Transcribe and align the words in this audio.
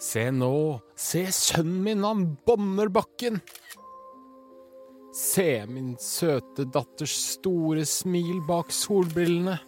Se 0.00 0.22
nå, 0.32 0.80
se 0.96 1.26
sønnen 1.34 1.82
min, 1.84 2.04
han 2.04 2.22
bånder 2.46 2.88
bakken. 2.88 3.36
Se 5.16 5.66
min 5.68 5.92
søte 6.00 6.64
datters 6.72 7.16
store 7.34 7.84
smil 7.84 8.40
bak 8.48 8.72
solbrillene. 8.72 9.58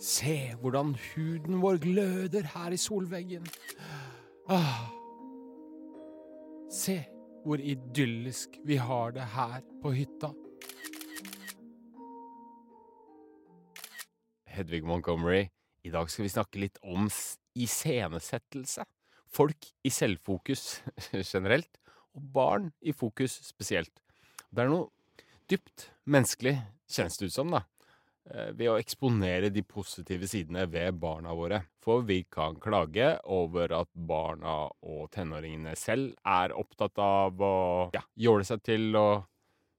Se 0.00 0.36
hvordan 0.62 0.94
huden 1.10 1.60
vår 1.60 1.82
gløder 1.84 2.48
her 2.54 2.72
i 2.72 2.80
solveggen. 2.80 3.44
Ah. 4.48 4.88
Se 6.72 7.02
hvor 7.44 7.60
idyllisk 7.60 8.56
vi 8.64 8.80
har 8.80 9.12
det 9.12 9.28
her 9.34 9.60
på 9.82 9.92
hytta. 9.92 10.32
Hedvig 14.48 14.84
Montgomery, 14.84 15.50
i 15.86 15.90
dag 15.92 16.10
skal 16.10 16.26
vi 16.26 16.32
snakke 16.32 16.60
litt 16.62 16.78
om 16.82 17.08
iscenesettelse. 17.56 18.84
Folk 19.30 19.68
i 19.86 19.92
selvfokus 19.94 20.80
generelt, 21.32 21.78
og 22.16 22.24
barn 22.34 22.70
i 22.82 22.92
fokus 22.96 23.36
spesielt. 23.46 23.92
Det 24.50 24.64
er 24.64 24.70
noe 24.72 24.88
dypt 25.50 25.88
menneskelig, 26.10 26.56
kjennes 26.90 27.18
det 27.20 27.28
ut 27.30 27.34
som, 27.36 27.52
da. 27.54 27.60
eh, 28.30 28.50
Ved 28.58 28.72
å 28.72 28.78
eksponere 28.80 29.52
de 29.54 29.62
positive 29.62 30.26
sidene 30.30 30.66
ved 30.70 30.98
barna 30.98 31.34
våre. 31.38 31.62
For 31.82 32.02
vi 32.06 32.24
kan 32.30 32.58
klage 32.60 33.12
over 33.30 33.72
at 33.78 33.90
barna 33.94 34.64
og 34.82 35.06
tenåringene 35.14 35.76
selv 35.78 36.16
er 36.26 36.54
opptatt 36.58 36.98
av 37.02 37.38
å 37.46 37.54
ja, 37.94 38.02
jåle 38.18 38.46
seg 38.46 38.62
til 38.66 38.90
og 38.98 39.28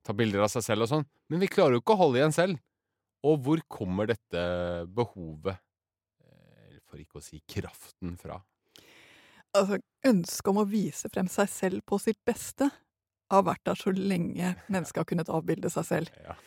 ta 0.08 0.16
bilder 0.18 0.48
av 0.48 0.50
seg 0.50 0.64
selv 0.66 0.88
og 0.88 0.90
sånn, 0.90 1.04
men 1.30 1.44
vi 1.44 1.52
klarer 1.52 1.76
jo 1.76 1.82
ikke 1.84 1.94
å 1.94 2.00
holde 2.08 2.18
igjen 2.22 2.34
selv. 2.36 2.62
Og 3.28 3.44
hvor 3.46 3.60
kommer 3.70 4.08
dette 4.10 4.42
behovet, 4.90 5.54
eh, 5.54 5.60
for 6.92 7.02
ikke 7.02 7.22
å 7.22 7.26
si 7.26 7.40
kraften, 7.50 8.18
fra? 8.20 8.38
Altså, 9.56 9.80
ønsket 10.08 10.52
om 10.52 10.62
å 10.62 10.68
vise 10.70 11.10
frem 11.12 11.28
seg 11.32 11.50
selv 11.52 11.84
på 11.88 12.00
sitt 12.00 12.20
beste 12.28 12.70
har 13.32 13.44
vært 13.48 13.64
der 13.68 13.80
så 13.80 13.94
lenge 13.96 14.54
mennesket 14.72 15.02
har 15.04 15.10
kunnet 15.10 15.32
avbilde 15.32 15.72
seg 15.74 15.88
selv. 15.88 16.14
Ja. 16.24 16.38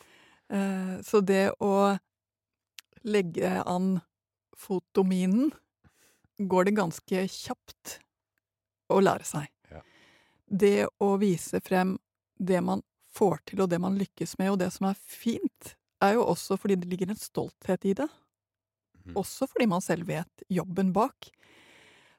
Eh, 0.53 0.97
Så 1.05 1.20
det 1.25 1.51
å 1.64 1.75
legge 3.05 3.59
an 3.69 3.98
fotominen 4.56 5.51
går 6.39 6.69
det 6.69 6.77
ganske 6.79 7.27
kjapt 7.31 7.98
å 8.92 9.01
lære 9.03 9.27
seg. 9.29 9.48
Ja. 9.70 9.83
Det 10.48 10.77
å 11.03 11.14
vise 11.20 11.61
frem 11.64 11.97
det 12.39 12.61
man 12.64 12.83
får 13.14 13.41
til, 13.51 13.62
og 13.64 13.70
det 13.70 13.79
man 13.83 13.97
lykkes 13.98 14.36
med, 14.41 14.51
og 14.55 14.58
det 14.62 14.70
som 14.75 14.89
er 14.89 14.98
fint, 14.98 15.75
er 16.03 16.17
jo 16.17 16.25
også 16.27 16.56
fordi 16.61 16.77
det 16.81 16.89
ligger 16.91 17.12
en 17.12 17.20
stolthet 17.20 17.84
i 17.86 17.95
det. 18.01 18.08
Mhm. 19.05 19.17
Også 19.21 19.47
fordi 19.51 19.67
man 19.69 19.83
selv 19.85 20.07
vet 20.09 20.45
jobben 20.49 20.93
bak. 20.93 21.31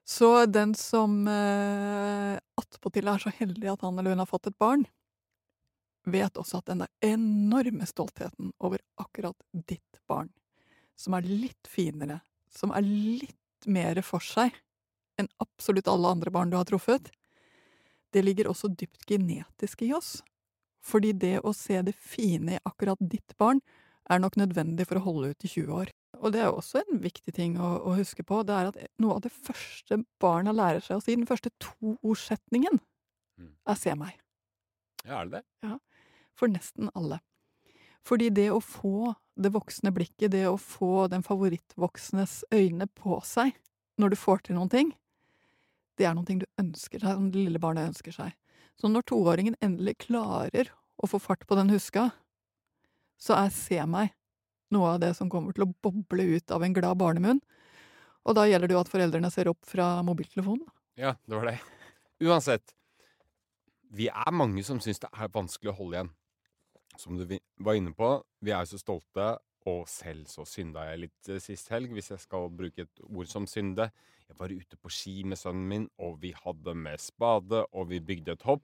Så 0.05 0.45
den 0.45 0.75
som 0.78 1.28
eh, 1.28 2.38
attpåtil 2.61 3.08
er 3.09 3.17
så 3.23 3.31
heldig 3.33 3.72
at 3.72 3.81
han 3.81 3.97
eller 3.97 4.14
hun 4.14 4.22
har 4.22 4.30
fått 4.30 4.47
et 4.52 4.58
barn, 4.61 4.86
vet 6.06 6.38
også 6.38 6.59
at 6.59 6.67
den 6.69 6.83
der 6.83 6.91
enorme 7.02 7.88
stoltheten 7.89 8.52
over 8.61 8.78
akkurat 9.02 9.38
ditt 9.66 10.02
barn, 10.08 10.30
som 10.95 11.17
er 11.17 11.25
litt 11.25 11.66
finere, 11.67 12.19
som 12.53 12.72
er 12.78 12.86
litt 12.86 13.66
mer 13.66 13.97
for 14.06 14.22
seg 14.22 14.53
enn 15.17 15.30
absolutt 15.41 15.88
alle 15.89 16.11
andre 16.11 16.30
barn 16.31 16.52
du 16.52 16.58
har 16.59 16.67
truffet, 16.69 17.09
det 18.13 18.22
ligger 18.23 18.47
også 18.52 18.69
dypt 18.78 19.08
genetisk 19.09 19.81
i 19.81 19.91
oss. 19.95 20.19
Fordi 20.86 21.13
det 21.17 21.39
å 21.41 21.53
se 21.56 21.81
det 21.81 21.95
fine 21.97 22.58
i 22.58 22.61
akkurat 22.67 23.00
ditt 23.02 23.33
barn 23.41 23.59
er 24.09 24.22
nok 24.22 24.38
nødvendig 24.38 24.86
for 24.88 25.00
å 25.00 25.06
holde 25.08 25.31
ut 25.33 25.45
i 25.47 25.50
20 25.50 25.73
år. 25.81 25.89
Og 26.21 26.31
det 26.33 26.41
er 26.41 26.52
også 26.52 26.81
en 26.81 26.99
viktig 27.03 27.33
ting 27.35 27.58
å, 27.61 27.75
å 27.85 27.95
huske 27.97 28.23
på, 28.27 28.41
det 28.47 28.55
er 28.55 28.69
at 28.71 28.77
noe 29.02 29.17
av 29.17 29.23
det 29.25 29.31
første 29.33 29.99
barna 30.22 30.53
lærer 30.55 30.83
seg 30.83 30.97
å 30.99 31.03
si, 31.03 31.16
den 31.16 31.30
første 31.30 31.53
toordsetningen, 31.63 32.81
Mm. 33.35 33.51
er 33.67 33.75
'se 33.75 33.91
meg'. 33.95 34.19
Ja, 35.06 35.22
er 35.22 35.25
det 35.25 35.31
det? 35.31 35.44
Ja. 35.63 35.78
For 36.34 36.47
nesten 36.47 36.89
alle. 36.95 37.19
Fordi 38.06 38.29
det 38.29 38.50
å 38.51 38.62
få 38.62 39.16
det 39.35 39.51
voksne 39.51 39.91
blikket, 39.91 40.31
det 40.31 40.45
å 40.47 40.57
få 40.57 41.09
den 41.09 41.22
favorittvoksnes 41.22 42.44
øyne 42.53 42.88
på 42.88 43.22
seg 43.23 43.56
når 44.00 44.09
du 44.09 44.16
får 44.16 44.44
til 44.44 44.56
noen 44.56 44.69
ting, 44.69 44.94
det 45.97 46.06
er 46.06 46.13
noe 46.13 46.23
du 46.23 46.45
ønsker 46.59 47.00
deg, 47.00 47.16
som 47.16 47.31
det 47.31 47.39
lille 47.39 47.59
barnet 47.59 47.89
ønsker 47.89 48.12
seg. 48.12 48.34
Så 48.78 48.88
når 48.91 49.07
toåringen 49.07 49.56
endelig 49.62 49.97
klarer 50.09 50.69
å 51.01 51.07
få 51.07 51.19
fart 51.19 51.45
på 51.47 51.56
den 51.56 51.69
huska, 51.69 52.12
så 53.18 53.35
er 53.45 53.50
se 53.50 53.85
meg 53.85 54.13
noe 54.73 54.95
av 54.95 55.01
det 55.03 55.13
som 55.17 55.29
kommer 55.31 55.55
til 55.55 55.67
å 55.67 55.73
boble 55.85 56.25
ut 56.35 56.53
av 56.53 56.65
en 56.65 56.75
glad 56.75 56.97
barnemunn. 57.01 57.41
Og 58.25 58.37
da 58.37 58.47
gjelder 58.49 58.71
det 58.71 58.75
jo 58.77 58.81
at 58.81 58.89
foreldrene 58.89 59.29
ser 59.33 59.51
opp 59.51 59.61
fra 59.69 59.99
mobiltelefonen. 60.05 60.65
Ja, 60.97 61.13
det 61.27 61.37
var 61.37 61.51
det. 61.51 61.57
Uansett. 62.23 62.73
Vi 63.95 64.07
er 64.09 64.33
mange 64.33 64.63
som 64.65 64.79
syns 64.83 65.01
det 65.03 65.11
er 65.13 65.31
vanskelig 65.31 65.71
å 65.71 65.77
holde 65.77 65.99
igjen. 65.99 66.13
Som 66.99 67.19
du 67.19 67.25
var 67.61 67.77
inne 67.77 67.91
på, 67.95 68.09
vi 68.43 68.53
er 68.55 68.63
jo 68.63 68.73
så 68.73 68.81
stolte, 68.81 69.35
og 69.69 69.87
selv 69.89 70.29
så 70.29 70.45
synda 70.47 70.85
jeg 70.91 71.01
litt 71.05 71.29
eh, 71.31 71.41
sist 71.41 71.71
helg, 71.73 71.93
hvis 71.95 72.11
jeg 72.13 72.21
skal 72.21 72.51
bruke 72.53 72.85
et 72.85 73.03
ord 73.05 73.29
som 73.29 73.47
synde. 73.49 73.89
Jeg 74.25 74.37
var 74.39 74.53
ute 74.53 74.77
på 74.81 74.91
ski 74.93 75.15
med 75.27 75.39
sønnen 75.41 75.65
min, 75.69 75.87
og 76.01 76.19
vi 76.21 76.31
hadde 76.37 76.75
med 76.77 77.01
spade, 77.01 77.63
og 77.73 77.89
vi 77.91 78.01
bygde 78.01 78.35
et 78.37 78.45
hopp. 78.47 78.63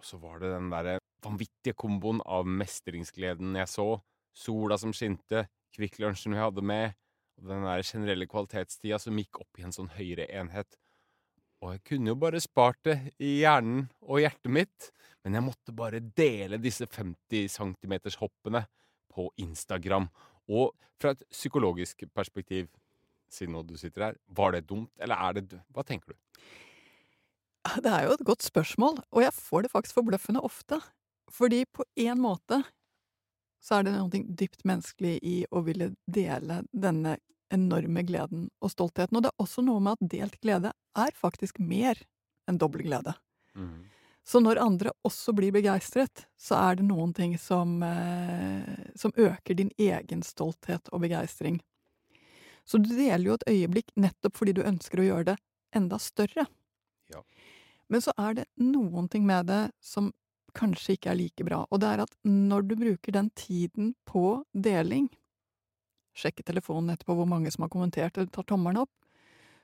Og 0.00 0.06
så 0.06 0.20
var 0.20 0.40
det 0.40 0.52
den 0.54 0.70
derre 0.72 0.98
vanvittige 1.24 1.76
komboen 1.76 2.22
av 2.24 2.48
mestringsgleden 2.48 3.58
jeg 3.60 3.68
så, 3.68 3.88
sola 4.36 4.78
som 4.80 4.94
skinte, 4.96 5.46
Kvikk 5.74 6.00
Lunsjen 6.02 6.34
vi 6.34 6.42
hadde 6.42 6.64
med, 6.66 6.96
og 7.40 7.50
den 7.50 7.64
der 7.64 7.82
generelle 7.86 8.28
kvalitetstida 8.28 8.98
som 9.00 9.18
gikk 9.18 9.42
opp 9.42 9.60
i 9.60 9.64
en 9.66 9.74
sånn 9.74 9.90
høyere 9.94 10.28
enhet. 10.40 10.78
Og 11.60 11.74
jeg 11.74 11.82
kunne 11.90 12.12
jo 12.12 12.18
bare 12.20 12.40
spart 12.40 12.80
det 12.88 12.96
i 13.20 13.40
hjernen 13.42 13.84
og 14.06 14.22
hjertet 14.22 14.52
mitt, 14.52 14.90
men 15.24 15.36
jeg 15.36 15.44
måtte 15.44 15.76
bare 15.76 16.00
dele 16.00 16.60
disse 16.60 16.88
50 16.88 17.50
cm-hoppene 17.52 18.64
på 19.12 19.26
Instagram. 19.44 20.08
Og 20.48 20.72
fra 21.00 21.12
et 21.14 21.24
psykologisk 21.32 22.06
perspektiv, 22.16 22.70
siden 23.30 23.54
nå 23.54 23.62
du 23.68 23.76
sitter 23.78 24.08
her, 24.08 24.18
var 24.26 24.56
det 24.56 24.66
dumt, 24.68 24.92
eller 24.98 25.20
er 25.20 25.36
det 25.36 25.46
dumt? 25.52 25.68
Hva 25.76 25.84
tenker 25.86 26.14
du? 26.14 26.18
Det 27.84 27.92
er 27.92 28.06
jo 28.06 28.16
et 28.16 28.24
godt 28.24 28.42
spørsmål, 28.42 29.02
og 29.12 29.22
jeg 29.22 29.36
får 29.36 29.66
det 29.66 29.72
faktisk 29.74 29.98
forbløffende 30.00 30.40
ofte. 30.44 30.80
Fordi 31.30 31.66
på 31.68 31.84
en 32.08 32.22
måte 32.24 32.62
så 33.60 33.78
er 33.78 33.86
det 33.86 33.94
noe 33.96 34.22
dypt 34.40 34.64
menneskelig 34.68 35.18
i 35.26 35.36
å 35.50 35.62
ville 35.66 35.92
dele 36.06 36.62
denne 36.72 37.18
enorme 37.52 38.04
gleden 38.06 38.48
og 38.62 38.72
stoltheten. 38.72 39.16
Og 39.16 39.24
det 39.24 39.32
er 39.32 39.42
også 39.42 39.64
noe 39.66 39.82
med 39.84 39.98
at 39.98 40.12
delt 40.12 40.38
glede 40.40 40.72
er 40.98 41.16
faktisk 41.18 41.58
mer 41.62 41.98
enn 42.48 42.60
dobbel 42.60 42.86
glede. 42.86 43.14
Så 44.24 44.40
når 44.40 44.60
andre 44.62 44.92
også 45.06 45.32
blir 45.34 45.52
begeistret, 45.52 46.26
så 46.38 46.58
er 46.60 46.78
det 46.78 46.86
noen 46.86 47.12
ting 47.16 47.36
som, 47.40 47.82
eh, 47.82 48.90
som 48.94 49.12
øker 49.16 49.56
din 49.56 49.72
egen 49.78 50.22
stolthet 50.22 50.88
og 50.92 51.00
begeistring. 51.00 51.60
Så 52.64 52.78
du 52.78 52.92
deler 52.94 53.24
jo 53.24 53.34
et 53.34 53.48
øyeblikk 53.48 53.90
nettopp 53.96 54.36
fordi 54.36 54.54
du 54.54 54.62
ønsker 54.62 55.00
å 55.00 55.08
gjøre 55.08 55.24
det 55.32 55.36
enda 55.74 55.98
større. 55.98 56.46
Ja. 57.10 57.24
Men 57.88 58.00
så 58.04 58.14
er 58.18 58.34
det 58.34 58.44
noen 58.56 59.08
ting 59.10 59.26
med 59.26 59.46
det 59.50 59.72
som 59.82 60.12
kanskje 60.56 60.96
ikke 60.96 61.12
er 61.12 61.18
like 61.18 61.46
bra, 61.46 61.64
og 61.68 61.82
det 61.82 61.90
er 61.90 62.04
at 62.04 62.14
når 62.26 62.68
du 62.68 62.76
bruker 62.80 63.16
den 63.16 63.30
tiden 63.38 63.94
på 64.08 64.42
deling, 64.52 65.08
sjekke 66.16 66.44
telefonen 66.46 66.94
etterpå 66.94 67.16
hvor 67.18 67.28
mange 67.28 67.52
som 67.52 67.64
har 67.64 67.72
kommentert 67.72 68.18
eller 68.18 68.30
tar 68.34 68.48
tommelen 68.48 68.82
opp, 68.82 68.92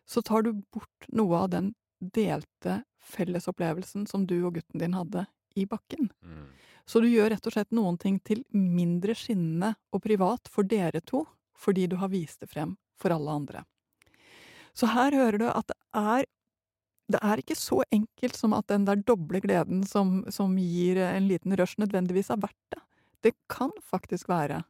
så 0.07 0.23
tar 0.23 0.47
du 0.47 0.53
bort 0.73 1.09
noe 1.11 1.43
av 1.43 1.51
den 1.53 1.73
delte 1.99 2.83
fellesopplevelsen 3.03 4.07
som 4.07 4.27
du 4.27 4.39
og 4.45 4.59
gutten 4.59 4.83
din 4.83 4.95
hadde 4.95 5.27
i 5.57 5.67
bakken. 5.67 6.11
Mm. 6.23 6.49
Så 6.87 7.01
du 7.03 7.09
gjør 7.11 7.33
rett 7.33 7.47
og 7.49 7.55
slett 7.55 7.75
noen 7.75 7.97
ting 7.99 8.21
til 8.23 8.45
mindre 8.55 9.17
skinnende 9.19 9.75
og 9.91 10.05
privat 10.05 10.51
for 10.53 10.69
dere 10.69 11.03
to, 11.03 11.25
fordi 11.59 11.89
du 11.91 11.97
har 11.99 12.13
vist 12.13 12.45
det 12.45 12.51
frem 12.53 12.77
for 13.01 13.15
alle 13.15 13.33
andre. 13.41 13.65
Så 14.77 14.91
her 14.93 15.15
hører 15.17 15.41
du 15.41 15.47
at 15.49 15.67
det 15.73 15.79
er 15.97 16.27
det 17.13 17.21
er 17.23 17.41
ikke 17.41 17.57
så 17.59 17.83
enkelt 17.95 18.37
som 18.37 18.55
at 18.57 18.67
den 18.71 18.87
der 18.89 18.99
doble 19.07 19.41
gleden 19.45 19.85
som, 19.87 20.25
som 20.33 20.57
gir 20.59 20.99
en 21.05 21.29
liten 21.29 21.55
rush, 21.59 21.79
nødvendigvis 21.79 22.33
er 22.35 22.41
verdt 22.43 22.75
det. 22.75 22.83
Det 23.23 23.33
kan 23.53 23.71
faktisk 23.83 24.29
være 24.31 24.63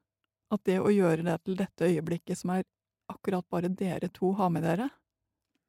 at 0.53 0.63
det 0.69 0.79
å 0.81 0.93
gjøre 0.93 1.25
det 1.27 1.37
til 1.45 1.57
dette 1.59 1.89
øyeblikket 1.89 2.39
som 2.39 2.53
er 2.55 2.67
akkurat 3.11 3.47
bare 3.51 3.71
dere 3.73 4.11
to 4.13 4.33
har 4.39 4.51
med 4.53 4.67
dere, 4.67 4.91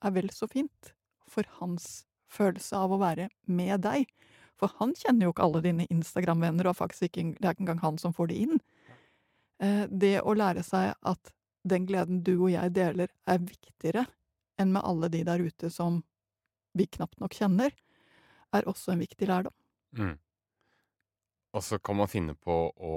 er 0.04 0.14
vel 0.14 0.30
så 0.34 0.48
fint 0.50 0.92
for 1.28 1.48
hans 1.60 2.06
følelse 2.32 2.78
av 2.78 2.94
å 2.94 3.00
være 3.02 3.30
med 3.48 3.82
deg. 3.86 4.10
For 4.58 4.74
han 4.80 4.94
kjenner 4.98 5.28
jo 5.28 5.34
ikke 5.34 5.46
alle 5.46 5.64
dine 5.66 5.88
Instagram-venner, 5.94 6.68
og 6.70 6.78
faktisk 6.80 7.08
ikke, 7.08 7.38
det 7.38 7.46
er 7.46 7.56
ikke 7.56 7.66
engang 7.68 7.84
han 7.84 8.00
som 8.02 8.14
får 8.16 8.32
det 8.32 8.40
inn. 8.46 8.62
Eh, 9.62 9.86
Det 9.88 10.20
å 10.22 10.34
lære 10.34 10.64
seg 10.66 10.94
at 11.02 11.34
den 11.68 11.86
gleden 11.86 12.24
du 12.24 12.36
og 12.38 12.52
jeg 12.52 12.74
deler, 12.74 13.12
er 13.28 13.44
viktigere 13.44 14.06
enn 14.58 14.74
med 14.74 14.84
alle 14.84 15.10
de 15.14 15.24
der 15.28 15.40
ute 15.44 15.70
som 15.70 16.02
vi 16.80 16.88
knapt 16.98 17.20
nok 17.24 17.36
kjenner, 17.38 17.74
er 18.56 18.70
også 18.70 18.94
en 18.94 19.04
viktig 19.04 19.28
lærdom. 19.28 19.56
Mm. 19.98 20.16
Og 21.58 21.64
så 21.64 21.80
kan 21.80 21.98
man 21.98 22.10
finne 22.12 22.36
på 22.36 22.56
å 22.70 22.96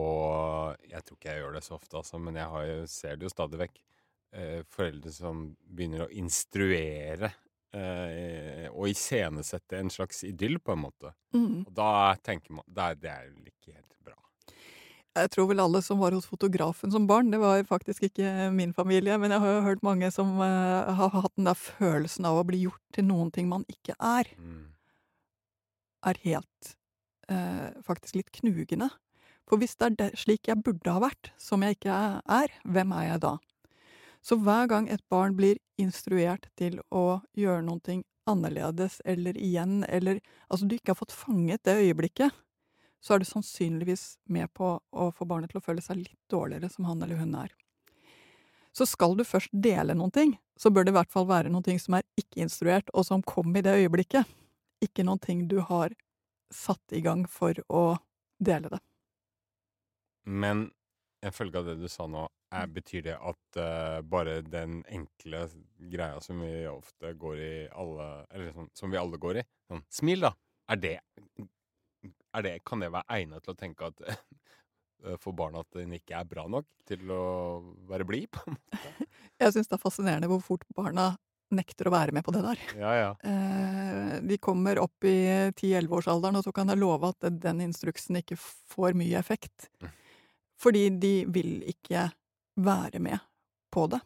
Jeg 0.90 1.04
tror 1.06 1.16
ikke 1.16 1.30
jeg 1.30 1.42
gjør 1.42 1.54
det 1.56 1.62
så 1.64 1.76
ofte, 1.76 1.96
altså, 2.00 2.18
men 2.20 2.36
jeg 2.36 2.50
har, 2.52 2.72
ser 2.90 3.16
det 3.16 3.28
jo 3.28 3.32
stadig 3.32 3.60
vekk. 3.62 3.78
eh, 4.32 4.60
foreldre 4.70 5.10
som 5.10 5.46
begynner 5.66 6.04
å 6.04 6.12
instruere 6.14 7.32
eh, 7.74 8.66
og 8.70 8.90
iscenesette 8.90 9.78
en 9.78 9.90
slags 9.90 10.22
idyll, 10.24 10.60
på 10.62 10.74
en 10.74 10.84
måte. 10.84 11.14
Mm. 11.34 11.64
Og 11.66 11.72
da 11.74 12.14
tenker 12.22 12.54
man 12.54 12.66
er, 12.76 12.98
det 13.00 13.10
er 13.10 13.30
jo 13.30 13.50
ikke 13.50 13.74
helt 13.74 13.96
bra. 14.06 14.18
Jeg 15.18 15.30
tror 15.34 15.48
vel 15.50 15.58
alle 15.62 15.80
som 15.82 15.98
var 15.98 16.14
hos 16.14 16.28
fotografen 16.30 16.92
som 16.94 17.06
barn, 17.10 17.32
det 17.32 17.40
var 17.42 17.64
faktisk 17.66 18.04
ikke 18.06 18.50
min 18.54 18.70
familie, 18.72 19.16
men 19.18 19.32
jeg 19.34 19.42
har 19.42 19.56
jo 19.56 19.64
hørt 19.64 19.82
mange 19.82 20.10
som 20.14 20.36
uh, 20.38 20.86
har 20.94 21.10
hatt 21.16 21.34
den 21.34 21.48
der 21.48 21.58
følelsen 21.58 22.28
av 22.30 22.38
å 22.38 22.44
bli 22.46 22.62
gjort 22.62 22.82
til 22.94 23.08
noen 23.08 23.32
ting 23.34 23.48
man 23.50 23.66
ikke 23.68 23.96
er, 23.98 24.30
Mm. 24.38 24.68
er 26.06 26.20
helt 26.22 26.74
uh, 27.30 27.74
faktisk 27.82 28.20
litt 28.20 28.30
knugende. 28.38 28.88
For 29.50 29.58
hvis 29.58 29.74
det 29.76 29.86
er 29.88 29.96
det, 29.98 30.10
slik 30.22 30.46
jeg 30.46 30.62
burde 30.62 30.94
ha 30.94 31.02
vært, 31.02 31.32
som 31.36 31.62
jeg 31.66 31.80
ikke 31.80 31.96
er, 32.30 32.54
hvem 32.62 32.94
er 32.94 33.08
jeg 33.08 33.22
da? 33.26 33.34
Så 34.22 34.38
hver 34.38 34.68
gang 34.70 34.86
et 34.88 35.02
barn 35.10 35.34
blir 35.34 35.58
instruert 35.80 36.46
til 36.56 36.78
å 36.94 37.20
gjøre 37.34 37.64
noe 37.66 37.82
ting 37.82 38.04
annerledes 38.30 39.00
eller 39.04 39.34
igjen, 39.34 39.82
eller 39.88 40.20
altså 40.48 40.68
du 40.68 40.76
ikke 40.76 40.94
har 40.94 41.00
fått 41.00 41.16
fanget 41.16 41.64
det 41.66 41.80
øyeblikket, 41.82 42.30
så 43.00 43.14
er 43.14 43.22
du 43.22 43.28
sannsynligvis 43.28 44.04
med 44.28 44.52
på 44.56 44.74
å 44.78 45.08
få 45.16 45.26
barnet 45.28 45.52
til 45.52 45.60
å 45.60 45.64
føle 45.64 45.82
seg 45.84 46.02
litt 46.02 46.18
dårligere 46.32 46.70
som 46.72 46.88
han 46.88 47.02
eller 47.02 47.20
hun 47.20 47.34
er. 47.40 47.52
Så 48.76 48.86
skal 48.86 49.16
du 49.18 49.24
først 49.26 49.50
dele 49.52 49.96
noen 49.98 50.12
ting, 50.14 50.36
så 50.60 50.70
bør 50.70 50.86
det 50.86 50.92
i 50.92 50.98
hvert 50.98 51.12
fall 51.12 51.26
være 51.26 51.50
noen 51.50 51.66
ting 51.66 51.80
som 51.82 51.96
er 51.98 52.06
ikke-instruert, 52.20 52.92
og 52.94 53.06
som 53.08 53.24
kom 53.26 53.56
i 53.56 53.64
det 53.66 53.78
øyeblikket. 53.80 54.28
Ikke 54.84 55.04
noen 55.06 55.20
ting 55.22 55.46
du 55.50 55.58
har 55.66 55.96
satt 56.54 56.94
i 56.94 57.02
gang 57.02 57.24
for 57.30 57.56
å 57.68 57.84
dele 58.38 58.70
det. 58.70 58.80
Men 60.24 60.68
jeg 61.20 61.34
følge 61.36 61.60
av 61.60 61.66
det 61.68 61.78
du 61.80 61.88
sa 61.90 62.06
nå, 62.08 62.26
er, 62.50 62.70
betyr 62.72 63.04
det 63.06 63.16
at 63.16 63.58
uh, 63.60 64.00
bare 64.02 64.40
den 64.42 64.80
enkle 64.90 65.44
greia 65.92 66.20
som 66.24 66.40
vi 66.42 66.64
ofte 66.66 67.12
går 67.14 67.42
i 67.44 67.52
alle 67.78 68.08
Eller 68.26 68.50
sånn, 68.56 68.70
som 68.74 68.90
vi 68.90 68.98
alle 68.98 69.20
går 69.22 69.38
i, 69.38 69.44
sånn 69.70 69.84
smil, 69.92 70.24
da. 70.26 70.32
Er 70.70 70.80
det, 70.82 70.96
det 72.46 72.58
Kan 72.64 72.80
det 72.84 72.92
være 72.94 73.08
egnet 73.18 73.42
til 73.44 73.54
å 73.54 73.58
tenke 73.58 73.88
at 73.90 74.02
eh, 74.08 75.16
for 75.18 75.32
barna 75.36 75.64
at 75.64 75.72
den 75.78 75.96
ikke 75.96 76.20
er 76.20 76.28
bra 76.30 76.46
nok 76.50 76.66
til 76.88 77.10
å 77.10 77.22
være 77.90 78.06
blid? 78.08 78.30
på 78.34 78.46
en 78.46 78.56
måte? 78.58 79.08
Jeg 79.40 79.56
syns 79.56 79.70
det 79.70 79.76
er 79.78 79.82
fascinerende 79.82 80.28
hvor 80.30 80.42
fort 80.44 80.66
barna 80.76 81.14
nekter 81.50 81.88
å 81.88 81.94
være 81.94 82.12
med 82.14 82.22
på 82.22 82.30
det 82.34 82.42
der. 82.44 82.60
Ja, 82.78 82.90
ja. 82.94 83.08
Eh, 83.26 84.18
de 84.22 84.36
kommer 84.38 84.78
opp 84.78 85.02
i 85.08 85.16
10-11-årsalderen, 85.56 86.38
og 86.38 86.44
så 86.46 86.52
kan 86.54 86.70
jeg 86.70 86.78
love 86.78 87.10
at 87.10 87.26
den 87.42 87.62
instruksen 87.64 88.20
ikke 88.20 88.36
får 88.38 88.94
mye 88.98 89.18
effekt. 89.18 89.66
Mm. 89.82 89.90
Fordi 90.60 90.84
de 91.02 91.12
vil 91.32 91.56
ikke 91.72 92.04
være 92.60 93.00
med 93.02 93.18
på 93.74 93.88
det. 93.90 93.98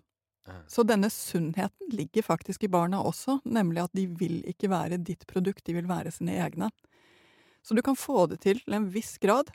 Eh, 0.48 0.62
Så 0.72 0.86
denne 0.88 1.10
sunnheten 1.12 1.92
ligger 1.92 2.22
faktisk 2.24 2.64
i 2.64 2.72
barna 2.72 3.02
også, 3.04 3.40
nemlig 3.44 3.84
at 3.84 3.92
de 3.92 4.06
vil 4.06 4.40
ikke 4.48 4.70
være 4.72 5.02
ditt 5.04 5.26
produkt, 5.28 5.66
de 5.66 5.76
vil 5.76 5.90
være 5.90 6.14
sine 6.14 6.38
egne. 6.40 6.70
Så 7.64 7.74
du 7.74 7.82
kan 7.82 7.96
få 7.96 8.26
det 8.28 8.42
til 8.44 8.60
til 8.60 8.76
en 8.76 8.90
viss 8.92 9.16
grad, 9.18 9.50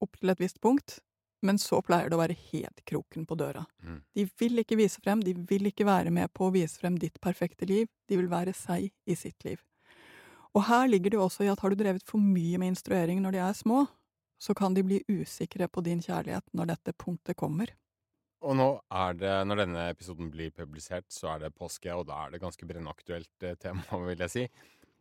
opp 0.00 0.18
til 0.20 0.32
et 0.32 0.40
visst 0.40 0.60
punkt, 0.60 0.98
men 1.40 1.56
så 1.60 1.80
pleier 1.84 2.10
det 2.10 2.18
å 2.18 2.20
være 2.20 2.36
helt 2.50 2.82
kroken 2.88 3.24
på 3.28 3.36
døra. 3.40 3.64
Mm. 3.80 4.02
De 4.16 4.26
vil 4.42 4.60
ikke 4.60 4.76
vise 4.80 5.00
frem, 5.00 5.22
de 5.24 5.32
vil 5.48 5.70
ikke 5.70 5.88
være 5.88 6.12
med 6.12 6.32
på 6.36 6.48
å 6.48 6.52
vise 6.52 6.80
frem 6.80 6.98
ditt 7.00 7.16
perfekte 7.24 7.68
liv, 7.68 7.88
de 8.08 8.20
vil 8.20 8.28
være 8.28 8.52
seg 8.56 8.90
i 9.08 9.16
sitt 9.16 9.44
liv. 9.48 9.62
Og 10.56 10.66
her 10.66 10.88
ligger 10.90 11.12
det 11.12 11.20
jo 11.20 11.26
også 11.28 11.46
i 11.46 11.50
at 11.52 11.62
har 11.62 11.72
du 11.72 11.78
drevet 11.80 12.04
for 12.06 12.20
mye 12.20 12.58
med 12.60 12.74
instruering 12.74 13.22
når 13.22 13.36
de 13.36 13.42
er 13.46 13.56
små, 13.56 13.84
så 14.40 14.56
kan 14.56 14.74
de 14.74 14.84
bli 14.84 15.02
usikre 15.08 15.68
på 15.68 15.84
din 15.84 16.00
kjærlighet 16.02 16.44
når 16.56 16.74
dette 16.74 16.96
punktet 16.98 17.38
kommer. 17.40 17.72
Og 18.40 18.56
nå 18.56 18.68
er 18.96 19.16
det, 19.20 19.32
når 19.46 19.62
denne 19.62 19.82
episoden 19.92 20.30
blir 20.32 20.52
publisert, 20.56 21.06
så 21.12 21.34
er 21.34 21.42
det 21.44 21.54
påske, 21.56 21.92
og 21.92 22.06
da 22.08 22.24
er 22.24 22.32
det 22.34 22.40
ganske 22.40 22.68
brennaktuelt 22.68 23.44
eh, 23.44 23.56
tema, 23.60 23.84
vil 24.08 24.24
jeg 24.24 24.32
si. 24.32 24.44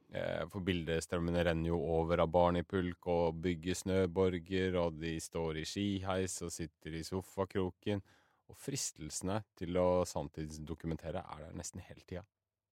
Eh, 0.10 0.46
For 0.50 0.66
bildestrømmene 0.66 1.44
renner 1.46 1.70
jo 1.70 1.80
over 2.00 2.24
av 2.24 2.32
barn 2.34 2.58
i 2.58 2.66
pulk 2.66 3.08
og 3.14 3.42
bygger 3.44 3.78
snøborger, 3.78 4.78
og 4.82 4.98
de 5.02 5.16
står 5.22 5.62
i 5.62 5.68
skiheis 5.70 6.40
og 6.46 6.54
sitter 6.54 6.98
i 6.98 7.04
sofakroken. 7.06 8.02
Og 8.50 8.58
fristelsene 8.58 9.44
til 9.60 9.78
å 9.78 10.04
sanntidsdokumentere 10.10 11.22
er 11.22 11.44
der 11.46 11.58
nesten 11.58 11.84
hele 11.86 12.02
tida. 12.02 12.24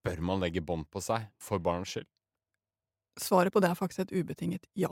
Bør 0.07 0.24
man 0.25 0.42
legge 0.42 0.63
bånd 0.66 0.88
på 0.89 1.01
seg 1.04 1.28
for 1.38 1.62
barns 1.62 1.94
skyld? 1.94 2.10
Svaret 3.22 3.54
på 3.54 3.62
det 3.62 3.69
er 3.69 3.78
faktisk 3.78 4.06
et 4.06 4.13
ubetinget 4.13 4.66
ja. 4.78 4.92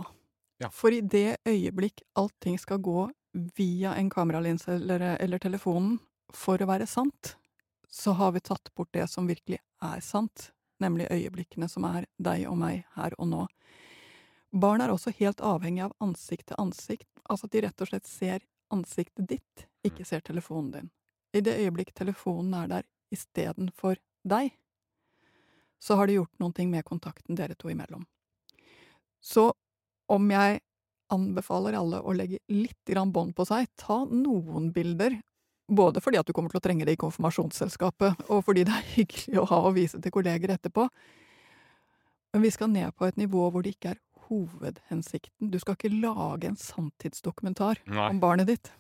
Ja. 0.62 0.69
For 0.74 0.94
i 0.94 1.01
det 1.01 1.38
øyeblikk 1.45 2.01
allting 2.18 2.57
skal 2.62 2.81
gå 2.81 3.09
via 3.57 3.94
en 4.00 4.09
kameralinse 4.09 4.77
eller, 4.77 5.03
eller 5.21 5.42
telefonen 5.42 5.97
for 6.33 6.62
å 6.62 6.68
være 6.69 6.88
sant, 6.89 7.36
så 7.89 8.15
har 8.18 8.33
vi 8.36 8.44
tatt 8.45 8.71
bort 8.75 8.94
det 8.95 9.06
som 9.12 9.27
virkelig 9.30 9.59
er 9.83 10.01
sant, 10.03 10.50
nemlig 10.83 11.07
øyeblikkene 11.12 11.69
som 11.72 11.86
er 11.88 12.07
deg 12.18 12.45
og 12.50 12.57
meg 12.60 12.83
her 12.95 13.16
og 13.19 13.30
nå. 13.31 13.45
Barn 14.56 14.81
er 14.81 14.94
også 14.94 15.13
helt 15.18 15.42
avhengig 15.44 15.83
av 15.88 15.95
ansikt 16.04 16.50
til 16.51 16.60
ansikt, 16.62 17.10
altså 17.30 17.48
at 17.48 17.56
de 17.56 17.63
rett 17.66 17.81
og 17.83 17.89
slett 17.89 18.07
ser 18.07 18.45
ansiktet 18.74 19.27
ditt, 19.30 19.66
ikke 19.86 20.06
ser 20.07 20.24
telefonen 20.25 20.72
din. 20.72 20.92
I 21.36 21.42
det 21.44 21.57
øyeblikk 21.60 21.92
telefonen 21.95 22.54
er 22.56 22.69
der 22.72 22.88
istedenfor 23.12 24.00
deg, 24.24 24.54
så 25.80 25.98
har 26.00 26.07
det 26.07 26.18
gjort 26.18 26.39
noe 26.39 26.68
med 26.72 26.86
kontakten 26.88 27.36
dere 27.36 27.56
to 27.60 27.69
imellom. 27.69 28.06
Så 29.19 29.51
om 30.07 30.31
jeg 30.31 30.62
anbefaler 31.13 31.78
alle 31.78 32.00
å 32.01 32.13
legge 32.16 32.39
litt 32.50 32.95
bånd 33.13 33.36
på 33.36 33.45
seg, 33.45 33.68
ta 33.75 34.06
noen 34.06 34.71
bilder, 34.74 35.19
både 35.67 36.01
fordi 36.01 36.19
at 36.19 36.27
du 36.27 36.33
kommer 36.33 36.53
til 36.53 36.59
å 36.59 36.65
trenge 36.65 36.85
det 36.85 36.95
i 36.95 37.01
konfirmasjonsselskapet, 37.01 38.27
og 38.29 38.44
fordi 38.45 38.65
det 38.67 38.73
er 38.75 38.89
hyggelig 38.95 39.39
å 39.41 39.47
ha 39.50 39.62
å 39.65 39.73
vise 39.75 40.01
til 40.01 40.13
kolleger 40.13 40.53
etterpå, 40.56 40.88
men 42.35 42.44
vi 42.44 42.51
skal 42.51 42.71
ned 42.71 42.91
på 42.97 43.07
et 43.07 43.17
nivå 43.17 43.47
hvor 43.50 43.63
det 43.63 43.75
ikke 43.75 43.94
er 43.95 44.01
hovedhensikten. 44.27 45.51
Du 45.53 45.57
skal 45.62 45.77
ikke 45.77 45.94
lage 45.94 46.50
en 46.50 46.59
sanntidsdokumentar 46.59 47.79
Nei. 47.88 48.09
om 48.09 48.19
barnet 48.19 48.50
ditt. 48.50 48.71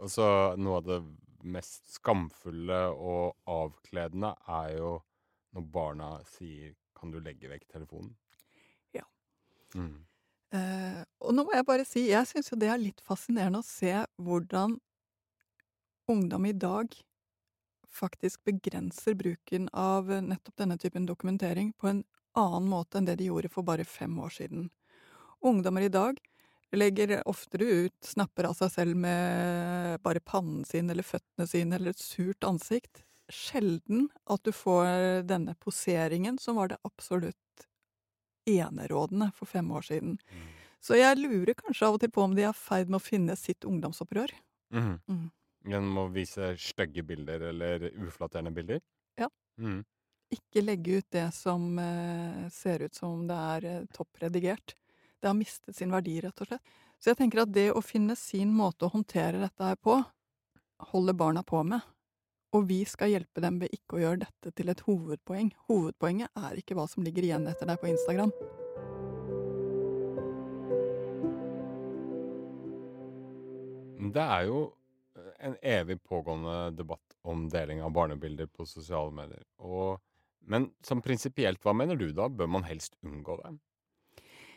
Og 0.00 0.10
så 0.12 0.28
noe 0.60 0.80
av 0.80 0.88
det 0.88 1.00
mest 1.46 1.90
skamfulle 1.98 2.80
og 2.94 3.36
avkledende 3.50 4.32
er 4.48 4.76
jo 4.78 4.92
når 5.56 5.68
barna 5.72 6.10
sier 6.24 6.74
'kan 6.96 7.10
du 7.10 7.20
legge 7.20 7.48
vekk 7.48 7.68
telefonen'? 7.68 8.14
Ja. 8.92 9.04
Mm. 9.74 10.06
Eh, 10.52 11.04
og 11.20 11.34
nå 11.34 11.44
må 11.44 11.52
jeg 11.52 11.66
bare 11.66 11.84
si, 11.84 12.08
jeg 12.08 12.26
syns 12.26 12.50
jo 12.50 12.56
det 12.56 12.68
er 12.68 12.78
litt 12.78 13.00
fascinerende 13.00 13.58
å 13.58 13.66
se 13.66 13.92
hvordan 14.16 14.78
ungdom 16.08 16.46
i 16.46 16.52
dag 16.52 16.94
faktisk 17.96 18.44
begrenser 18.44 19.14
bruken 19.14 19.68
av 19.72 20.12
eh, 20.12 20.22
nettopp 20.22 20.56
denne 20.56 20.78
typen 20.78 21.06
dokumentering 21.06 21.72
på 21.72 21.88
en 21.88 22.04
annen 22.36 22.68
måte 22.68 22.98
enn 22.98 23.08
det 23.08 23.16
de 23.20 23.30
gjorde 23.30 23.50
for 23.52 23.64
bare 23.66 23.84
fem 23.84 24.18
år 24.20 24.34
siden. 24.34 24.68
Ungdommer 25.40 25.86
i 25.86 25.92
dag 25.92 26.18
legger 26.76 27.22
oftere 27.28 27.64
ut 27.64 28.04
snapper 28.04 28.50
av 28.50 28.56
seg 28.58 28.72
selv 28.72 28.98
med 29.00 30.00
bare 30.04 30.20
pannen 30.20 30.64
sin 30.68 30.90
eller 30.92 31.06
føttene 31.06 31.46
sine 31.48 31.78
eller 31.78 31.94
et 31.94 32.02
surt 32.02 32.44
ansikt. 32.44 33.04
Sjelden 33.32 34.08
at 34.30 34.42
du 34.44 34.52
får 34.52 35.22
denne 35.26 35.54
poseringen 35.62 36.36
som 36.42 36.58
var 36.60 36.74
det 36.74 36.82
absolutt 36.84 37.66
enerådende 38.46 39.30
for 39.34 39.48
fem 39.48 39.70
år 39.72 39.86
siden. 39.88 40.18
Mm. 40.30 40.44
Så 40.80 40.98
jeg 40.98 41.18
lurer 41.18 41.56
kanskje 41.58 41.88
av 41.88 41.96
og 41.96 42.02
til 42.02 42.12
på 42.14 42.22
om 42.22 42.36
de 42.36 42.44
er 42.46 42.52
i 42.52 42.58
ferd 42.58 42.90
med 42.90 43.00
å 43.00 43.06
finne 43.06 43.34
sitt 43.38 43.64
ungdomsopprør. 43.66 44.34
Mhm. 44.74 45.00
Mm. 45.08 45.26
Gjennom 45.66 45.98
å 46.04 46.08
vise 46.14 46.52
stygge 46.62 47.02
bilder 47.02 47.48
eller 47.50 47.88
uflatterende 48.06 48.52
bilder? 48.54 48.80
Ja. 49.18 49.26
Mm. 49.58 49.80
Ikke 50.30 50.62
legge 50.62 51.00
ut 51.00 51.08
det 51.14 51.26
som 51.34 51.78
eh, 51.78 52.46
ser 52.54 52.86
ut 52.86 52.94
som 52.94 53.26
det 53.26 53.38
er 53.54 53.66
eh, 53.70 53.86
toppredigert. 53.94 54.76
Det 55.18 55.30
har 55.30 55.38
mistet 55.38 55.76
sin 55.76 55.94
verdi, 55.94 56.20
rett 56.22 56.42
og 56.42 56.50
slett. 56.50 56.76
Så 56.98 57.10
jeg 57.10 57.18
tenker 57.18 57.42
at 57.42 57.52
det 57.52 57.68
å 57.74 57.82
finne 57.84 58.16
sin 58.18 58.52
måte 58.54 58.86
å 58.86 58.92
håndtere 58.94 59.42
dette 59.42 59.66
her 59.66 59.78
på, 59.78 59.98
holder 60.92 61.16
barna 61.18 61.42
på 61.46 61.62
med. 61.66 61.82
Og 62.54 62.68
vi 62.70 62.84
skal 62.88 63.10
hjelpe 63.12 63.42
dem 63.42 63.58
ved 63.60 63.74
ikke 63.74 63.98
å 63.98 64.02
gjøre 64.04 64.22
dette 64.22 64.52
til 64.56 64.70
et 64.72 64.82
hovedpoeng. 64.86 65.50
Hovedpoenget 65.68 66.30
er 66.46 66.60
ikke 66.60 66.76
hva 66.78 66.86
som 66.88 67.04
ligger 67.04 67.26
igjen 67.26 67.48
etter 67.50 67.68
deg 67.68 67.82
på 67.82 67.90
Instagram. 67.90 68.32
Det 74.14 74.22
er 74.22 74.46
jo 74.46 74.60
en 75.46 75.56
evig 75.62 76.00
pågående 76.02 76.70
debatt 76.76 77.16
om 77.26 77.46
deling 77.50 77.82
av 77.82 77.94
barnebilder 77.94 78.48
på 78.50 78.66
sosiale 78.66 79.12
medier. 79.14 79.44
Og, 79.62 80.00
men 80.50 80.70
som 80.86 81.02
prinsipielt, 81.02 81.62
hva 81.64 81.74
mener 81.76 81.98
du 81.98 82.10
da? 82.14 82.28
Bør 82.28 82.50
man 82.58 82.66
helst 82.66 82.98
unngå 83.06 83.38
det? 83.42 83.54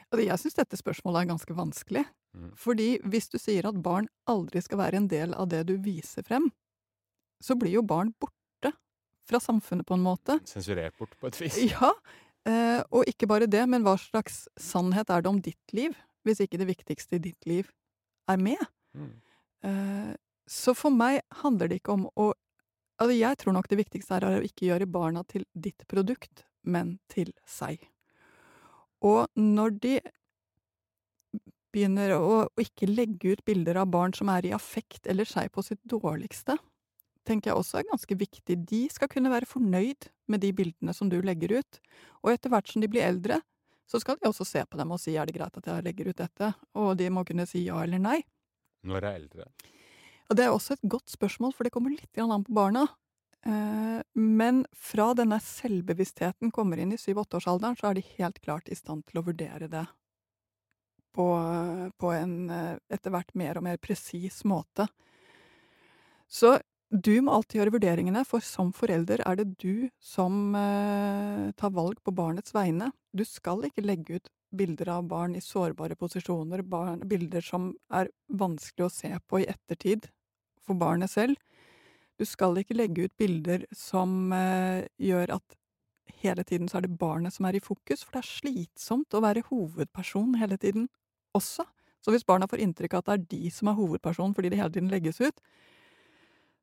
Altså, 0.10 0.24
jeg 0.26 0.42
syns 0.42 0.58
dette 0.58 0.80
spørsmålet 0.80 1.22
er 1.22 1.32
ganske 1.34 1.56
vanskelig. 1.58 2.06
Mm. 2.38 2.50
Fordi 2.58 2.90
hvis 3.10 3.30
du 3.30 3.38
sier 3.42 3.68
at 3.70 3.78
barn 3.86 4.10
aldri 4.30 4.62
skal 4.66 4.82
være 4.82 5.02
en 5.02 5.10
del 5.10 5.34
av 5.38 5.50
det 5.52 5.64
du 5.70 5.76
viser 5.82 6.26
frem, 6.26 6.50
så 7.42 7.56
blir 7.58 7.78
jo 7.78 7.86
barn 7.86 8.12
borte 8.22 8.74
fra 9.30 9.42
samfunnet 9.42 9.88
på 9.88 9.98
en 9.98 10.06
måte. 10.06 10.40
Sensurert 10.50 10.98
bort 11.00 11.16
på 11.20 11.30
et 11.30 11.42
vis? 11.42 11.60
Ja, 11.74 11.94
eh, 12.50 12.82
og 12.90 13.10
ikke 13.10 13.30
bare 13.30 13.50
det, 13.50 13.64
men 13.70 13.86
hva 13.86 13.96
slags 14.02 14.48
sannhet 14.60 15.14
er 15.14 15.26
det 15.26 15.32
om 15.32 15.42
ditt 15.46 15.78
liv, 15.78 15.94
hvis 16.26 16.42
ikke 16.44 16.60
det 16.62 16.70
viktigste 16.70 17.18
i 17.18 17.24
ditt 17.30 17.50
liv 17.50 17.70
er 18.30 18.42
med? 18.42 18.66
Mm. 18.98 19.14
Så 20.50 20.74
for 20.78 20.94
meg 20.94 21.22
handler 21.44 21.70
det 21.70 21.84
ikke 21.84 21.98
om 21.98 22.08
å 22.18 22.32
Altså, 23.00 23.14
jeg 23.16 23.38
tror 23.40 23.54
nok 23.56 23.68
det 23.72 23.78
viktigste 23.80 24.18
er 24.18 24.26
å 24.28 24.44
ikke 24.44 24.66
gjøre 24.68 24.86
barna 24.92 25.22
til 25.24 25.46
ditt 25.56 25.86
produkt, 25.88 26.42
men 26.68 26.98
til 27.08 27.30
seg. 27.48 27.86
Og 29.00 29.30
når 29.40 29.78
de 29.80 29.94
begynner 31.72 32.12
å, 32.18 32.42
å 32.44 32.60
ikke 32.60 32.90
legge 32.90 33.38
ut 33.38 33.46
bilder 33.48 33.80
av 33.80 33.88
barn 33.94 34.12
som 34.18 34.28
er 34.34 34.50
i 34.50 34.52
affekt 34.52 35.08
eller 35.08 35.30
seg 35.30 35.48
på 35.56 35.64
sitt 35.64 35.80
dårligste, 35.88 36.58
tenker 37.24 37.54
jeg 37.54 37.62
også 37.62 37.80
er 37.80 37.88
ganske 37.88 38.20
viktig. 38.20 38.60
De 38.68 38.82
skal 38.92 39.12
kunne 39.16 39.32
være 39.32 39.48
fornøyd 39.48 40.10
med 40.28 40.44
de 40.44 40.52
bildene 40.60 40.96
som 40.96 41.08
du 41.08 41.22
legger 41.24 41.60
ut, 41.60 41.82
og 42.24 42.34
etter 42.34 42.52
hvert 42.52 42.68
som 42.68 42.84
de 42.84 42.92
blir 42.92 43.08
eldre, 43.08 43.40
så 43.90 44.04
skal 44.04 44.20
de 44.20 44.28
også 44.30 44.46
se 44.46 44.68
på 44.68 44.78
dem 44.78 44.92
og 44.92 45.00
si 45.02 45.16
er 45.18 45.30
det 45.30 45.40
greit 45.40 45.56
at 45.56 45.72
jeg 45.72 45.88
legger 45.88 46.12
ut 46.12 46.20
dette, 46.20 46.54
og 46.78 46.98
de 47.00 47.10
må 47.14 47.24
kunne 47.24 47.48
si 47.50 47.64
ja 47.66 47.80
eller 47.84 48.02
nei. 48.02 48.20
Når 48.84 49.00
jeg 49.00 49.10
er 49.10 49.24
eldre? 49.24 49.52
Og 50.30 50.38
det 50.38 50.46
er 50.46 50.54
også 50.54 50.78
et 50.78 50.90
godt 50.90 51.10
spørsmål, 51.10 51.54
for 51.58 51.66
det 51.66 51.74
kommer 51.74 51.94
litt 51.94 52.22
an 52.22 52.46
på 52.46 52.54
barna. 52.54 52.86
Eh, 53.46 54.02
men 54.20 54.66
fra 54.76 55.14
denne 55.18 55.40
selvbevisstheten 55.42 56.52
kommer 56.54 56.82
inn 56.82 56.94
i 56.94 57.00
syv-åtteårsalderen, 57.02 57.78
så 57.80 57.90
er 57.90 57.98
de 57.98 58.10
helt 58.20 58.42
klart 58.44 58.70
i 58.70 58.78
stand 58.78 59.08
til 59.08 59.22
å 59.22 59.26
vurdere 59.26 59.70
det 59.72 59.86
på, 61.16 61.28
på 61.98 62.12
en 62.14 62.36
eh, 62.54 62.76
etter 62.94 63.16
hvert 63.16 63.32
mer 63.34 63.58
og 63.58 63.66
mer 63.66 63.80
presis 63.82 64.44
måte. 64.46 64.86
Så 66.30 66.60
du 66.90 67.16
må 67.22 67.34
alltid 67.38 67.60
gjøre 67.60 67.74
vurderingene, 67.78 68.24
for 68.26 68.44
som 68.46 68.74
forelder 68.74 69.24
er 69.26 69.40
det 69.40 69.48
du 69.62 69.90
som 70.02 70.54
eh, 70.58 71.50
tar 71.58 71.74
valg 71.74 72.04
på 72.06 72.14
barnets 72.14 72.54
vegne. 72.54 72.92
Du 73.14 73.26
skal 73.26 73.66
ikke 73.66 73.86
legge 73.86 74.20
ut 74.20 74.30
bilder 74.54 74.96
av 74.98 75.10
barn 75.10 75.36
i 75.38 75.42
sårbare 75.42 75.98
posisjoner, 75.98 76.64
barn, 76.66 77.04
bilder 77.10 77.46
som 77.46 77.72
er 77.94 78.10
vanskelig 78.34 78.88
å 78.88 78.94
se 78.94 79.12
på 79.30 79.44
i 79.44 79.50
ettertid 79.50 80.10
for 80.70 80.80
barnet 80.80 81.12
selv. 81.12 81.38
Du 82.20 82.26
skal 82.28 82.58
ikke 82.60 82.78
legge 82.78 83.08
ut 83.08 83.16
bilder 83.20 83.66
som 83.76 84.34
eh, 84.36 84.86
gjør 85.00 85.38
at 85.40 85.60
hele 86.20 86.44
tiden 86.44 86.70
så 86.70 86.80
er 86.80 86.88
det 86.88 86.98
barnet 87.00 87.34
som 87.36 87.48
er 87.48 87.58
i 87.58 87.64
fokus, 87.64 88.04
for 88.04 88.16
det 88.16 88.24
er 88.24 88.32
slitsomt 88.32 89.16
å 89.16 89.24
være 89.24 89.46
hovedperson 89.50 90.36
hele 90.42 90.58
tiden 90.60 90.90
også. 91.38 91.66
Så 92.04 92.14
hvis 92.14 92.28
barna 92.28 92.48
får 92.50 92.64
inntrykk 92.64 92.96
av 92.96 93.04
at 93.04 93.10
det 93.10 93.16
er 93.16 93.30
de 93.36 93.54
som 93.54 93.72
er 93.72 93.78
hovedpersonen 93.80 94.36
fordi 94.36 94.52
det 94.52 94.60
hele 94.60 94.74
tiden 94.74 94.92
legges 94.92 95.22
ut, 95.22 95.40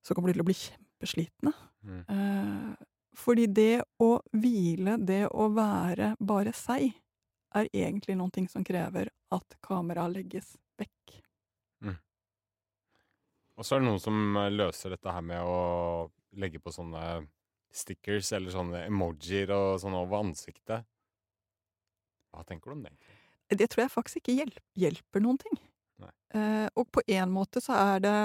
så 0.05 0.15
kommer 0.15 0.31
de 0.31 0.37
til 0.37 0.45
å 0.45 0.49
bli 0.49 0.59
kjempeslitne. 0.59 1.53
Mm. 1.87 2.03
Eh, 2.13 2.87
fordi 3.17 3.47
det 3.49 3.85
å 4.03 4.11
hvile, 4.37 4.99
det 5.01 5.25
å 5.33 5.49
være 5.55 6.15
bare 6.21 6.53
seg, 6.57 6.93
er 7.57 7.71
egentlig 7.73 8.17
noen 8.19 8.33
ting 8.35 8.49
som 8.53 8.65
krever 8.67 9.09
at 9.33 9.57
kameraet 9.65 10.19
legges 10.19 10.55
vekk. 10.77 11.21
Og 13.57 13.65
så 13.65 13.77
er 13.77 13.83
det 13.83 13.89
noen 13.89 14.03
som 14.03 14.37
eh, 14.37 14.53
løser 14.53 14.93
dette 14.93 15.13
her 15.13 15.25
med 15.25 15.41
å 15.45 15.59
legge 16.37 16.61
på 16.61 16.73
sånne 16.75 17.25
stickers 17.77 18.33
eller 18.37 18.53
sånne 18.53 18.85
emojier 18.87 19.53
og 19.55 19.81
sånn 19.83 19.97
over 19.97 20.25
ansiktet. 20.25 20.87
Hva 22.33 22.45
tenker 22.45 22.71
du 22.71 22.77
om 22.77 22.85
det? 22.85 22.93
egentlig? 22.93 23.23
Det 23.57 23.69
tror 23.71 23.85
jeg 23.85 23.95
faktisk 23.95 24.21
ikke 24.21 24.37
hjel 24.41 24.53
hjelper 24.77 25.23
noen 25.23 25.39
ting. 25.41 25.61
Eh, 26.35 26.67
og 26.77 26.91
på 26.93 27.01
en 27.07 27.31
måte 27.33 27.63
så 27.65 27.77
er 27.79 28.03
det 28.05 28.19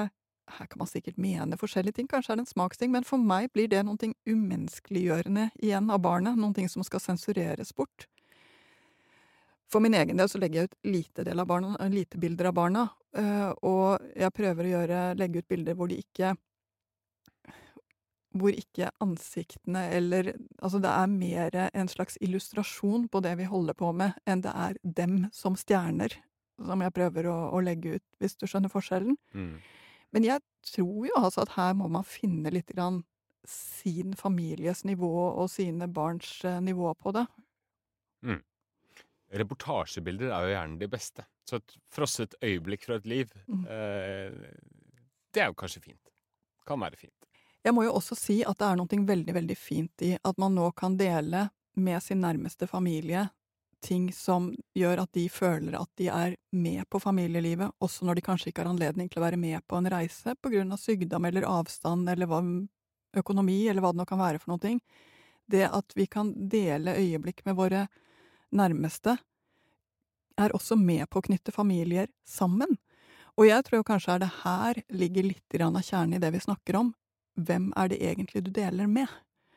Her 0.51 0.67
kan 0.67 0.81
man 0.81 0.89
sikkert 0.89 1.19
mene 1.21 1.55
forskjellige 1.55 1.95
ting, 1.95 2.07
kanskje 2.11 2.33
er 2.33 2.39
det 2.39 2.43
en 2.43 2.49
smaksting, 2.49 2.89
men 2.91 3.05
for 3.07 3.21
meg 3.21 3.53
blir 3.53 3.69
det 3.71 3.85
ting 4.01 4.11
umenneskeliggjørende 4.27 5.45
igjen 5.63 5.87
av 5.93 6.01
barnet, 6.03 6.35
ting 6.57 6.67
som 6.67 6.83
skal 6.83 6.99
sensureres 6.99 7.71
bort. 7.71 8.07
For 9.71 9.79
min 9.79 9.93
egen 9.95 10.17
del 10.17 10.27
så 10.27 10.41
legger 10.41 10.59
jeg 10.59 10.67
ut 10.67 10.75
lite, 10.83 11.23
av 11.31 11.47
barna, 11.47 11.77
lite 11.87 12.19
bilder 12.19 12.49
av 12.49 12.57
barna, 12.57 12.89
og 13.11 14.13
jeg 14.15 14.31
prøver 14.31 14.67
å 14.67 14.71
gjøre, 14.71 14.99
legge 15.19 15.41
ut 15.41 15.47
bilder 15.51 15.75
hvor 15.75 15.89
de 15.91 15.97
ikke 15.99 16.29
hvor 18.37 18.55
ikke 18.55 18.91
ansiktene 19.03 19.89
eller 19.91 20.33
Altså, 20.61 20.79
det 20.79 20.91
er 20.91 21.11
mer 21.11 21.57
en 21.73 21.89
slags 21.91 22.17
illustrasjon 22.21 23.09
på 23.11 23.21
det 23.25 23.33
vi 23.39 23.47
holder 23.49 23.75
på 23.75 23.91
med, 23.91 24.15
enn 24.29 24.43
det 24.45 24.51
er 24.53 24.77
dem 24.83 25.25
som 25.33 25.57
stjerner, 25.57 26.13
som 26.61 26.83
jeg 26.85 26.93
prøver 26.95 27.27
å, 27.31 27.37
å 27.51 27.61
legge 27.65 27.97
ut, 27.97 28.05
hvis 28.21 28.37
du 28.37 28.45
skjønner 28.47 28.71
forskjellen. 28.71 29.17
Mm. 29.33 29.55
Men 30.13 30.27
jeg 30.27 30.43
tror 30.69 31.07
jo 31.07 31.17
altså 31.17 31.43
at 31.43 31.55
her 31.57 31.73
må 31.79 31.89
man 31.91 32.05
finne 32.07 32.53
litt 32.53 32.69
grann 32.71 33.01
sin 33.47 34.13
families 34.13 34.83
nivå 34.85 35.11
og 35.31 35.49
sine 35.49 35.87
barns 35.89 36.29
eh, 36.45 36.59
nivå 36.61 36.93
på 36.93 37.15
det. 37.15 37.25
Reportasjebilder 39.33 40.29
er 40.29 40.45
jo 40.45 40.53
gjerne 40.53 40.79
de 40.81 40.89
beste. 40.91 41.25
Så 41.47 41.57
et 41.59 41.75
frosset 41.91 42.35
øyeblikk 42.43 42.85
fra 42.85 42.95
et 42.95 43.05
liv, 43.09 43.31
Mm. 43.47 43.65
eh, 43.65 44.31
det 45.33 45.41
er 45.41 45.47
jo 45.47 45.53
kanskje 45.57 45.81
fint. 45.81 46.11
Kan 46.67 46.79
være 46.79 46.95
fint. 46.97 47.13
Jeg 47.63 47.73
må 47.73 47.83
jo 47.85 47.93
også 47.93 48.15
si 48.17 48.43
at 48.43 48.57
det 48.57 48.67
er 48.67 48.75
noe 48.75 48.87
veldig, 48.87 49.33
veldig 49.33 49.57
fint 49.57 50.01
i 50.01 50.17
at 50.23 50.37
man 50.37 50.55
nå 50.55 50.71
kan 50.75 50.97
dele 50.97 51.49
med 51.75 52.01
sin 52.03 52.21
nærmeste 52.21 52.67
familie 52.67 53.29
ting 53.81 54.11
som 54.13 54.51
gjør 54.77 55.01
at 55.03 55.11
de 55.13 55.27
føler 55.29 55.75
at 55.79 55.89
de 55.97 56.07
er 56.07 56.35
med 56.53 56.83
på 56.89 56.99
familielivet, 57.01 57.71
også 57.81 58.05
når 58.05 58.15
de 58.15 58.21
kanskje 58.21 58.51
ikke 58.51 58.63
har 58.63 58.69
anledning 58.69 59.09
til 59.09 59.21
å 59.21 59.25
være 59.25 59.39
med 59.41 59.65
på 59.67 59.77
en 59.77 59.89
reise 59.89 60.35
på 60.37 60.51
grunn 60.53 60.71
av 60.71 60.77
sykdom 60.77 61.25
eller 61.25 61.47
avstand 61.49 62.09
eller 62.09 62.29
hva, 62.29 62.41
økonomi 63.17 63.67
eller 63.67 63.81
hva 63.81 63.91
det 63.93 63.97
nå 63.97 64.05
kan 64.09 64.21
være 64.21 64.39
for 64.39 64.53
noe. 64.53 64.75
Det 65.51 65.65
at 65.67 65.93
vi 65.97 66.05
kan 66.07 66.31
dele 66.49 66.93
øyeblikk 66.95 67.41
med 67.45 67.55
våre 67.57 67.87
nærmeste, 68.53 69.17
er 70.39 70.55
også 70.55 70.77
med 70.79 71.07
på 71.09 71.19
å 71.19 71.25
knytte 71.25 71.53
familier 71.55 72.07
sammen. 72.27 72.77
Og 73.39 73.47
jeg 73.47 73.63
tror 73.67 73.85
kanskje 73.87 74.15
er 74.15 74.23
det 74.23 74.31
her 74.41 74.81
ligger 74.89 75.27
litt 75.29 75.61
av 75.61 75.81
kjernen 75.81 76.17
i 76.17 76.21
det 76.21 76.31
vi 76.33 76.43
snakker 76.43 76.77
om. 76.81 76.93
Hvem 77.39 77.71
er 77.79 77.91
det 77.91 78.01
egentlig 78.03 78.43
du 78.43 78.51
deler 78.51 78.87
med? 78.87 79.07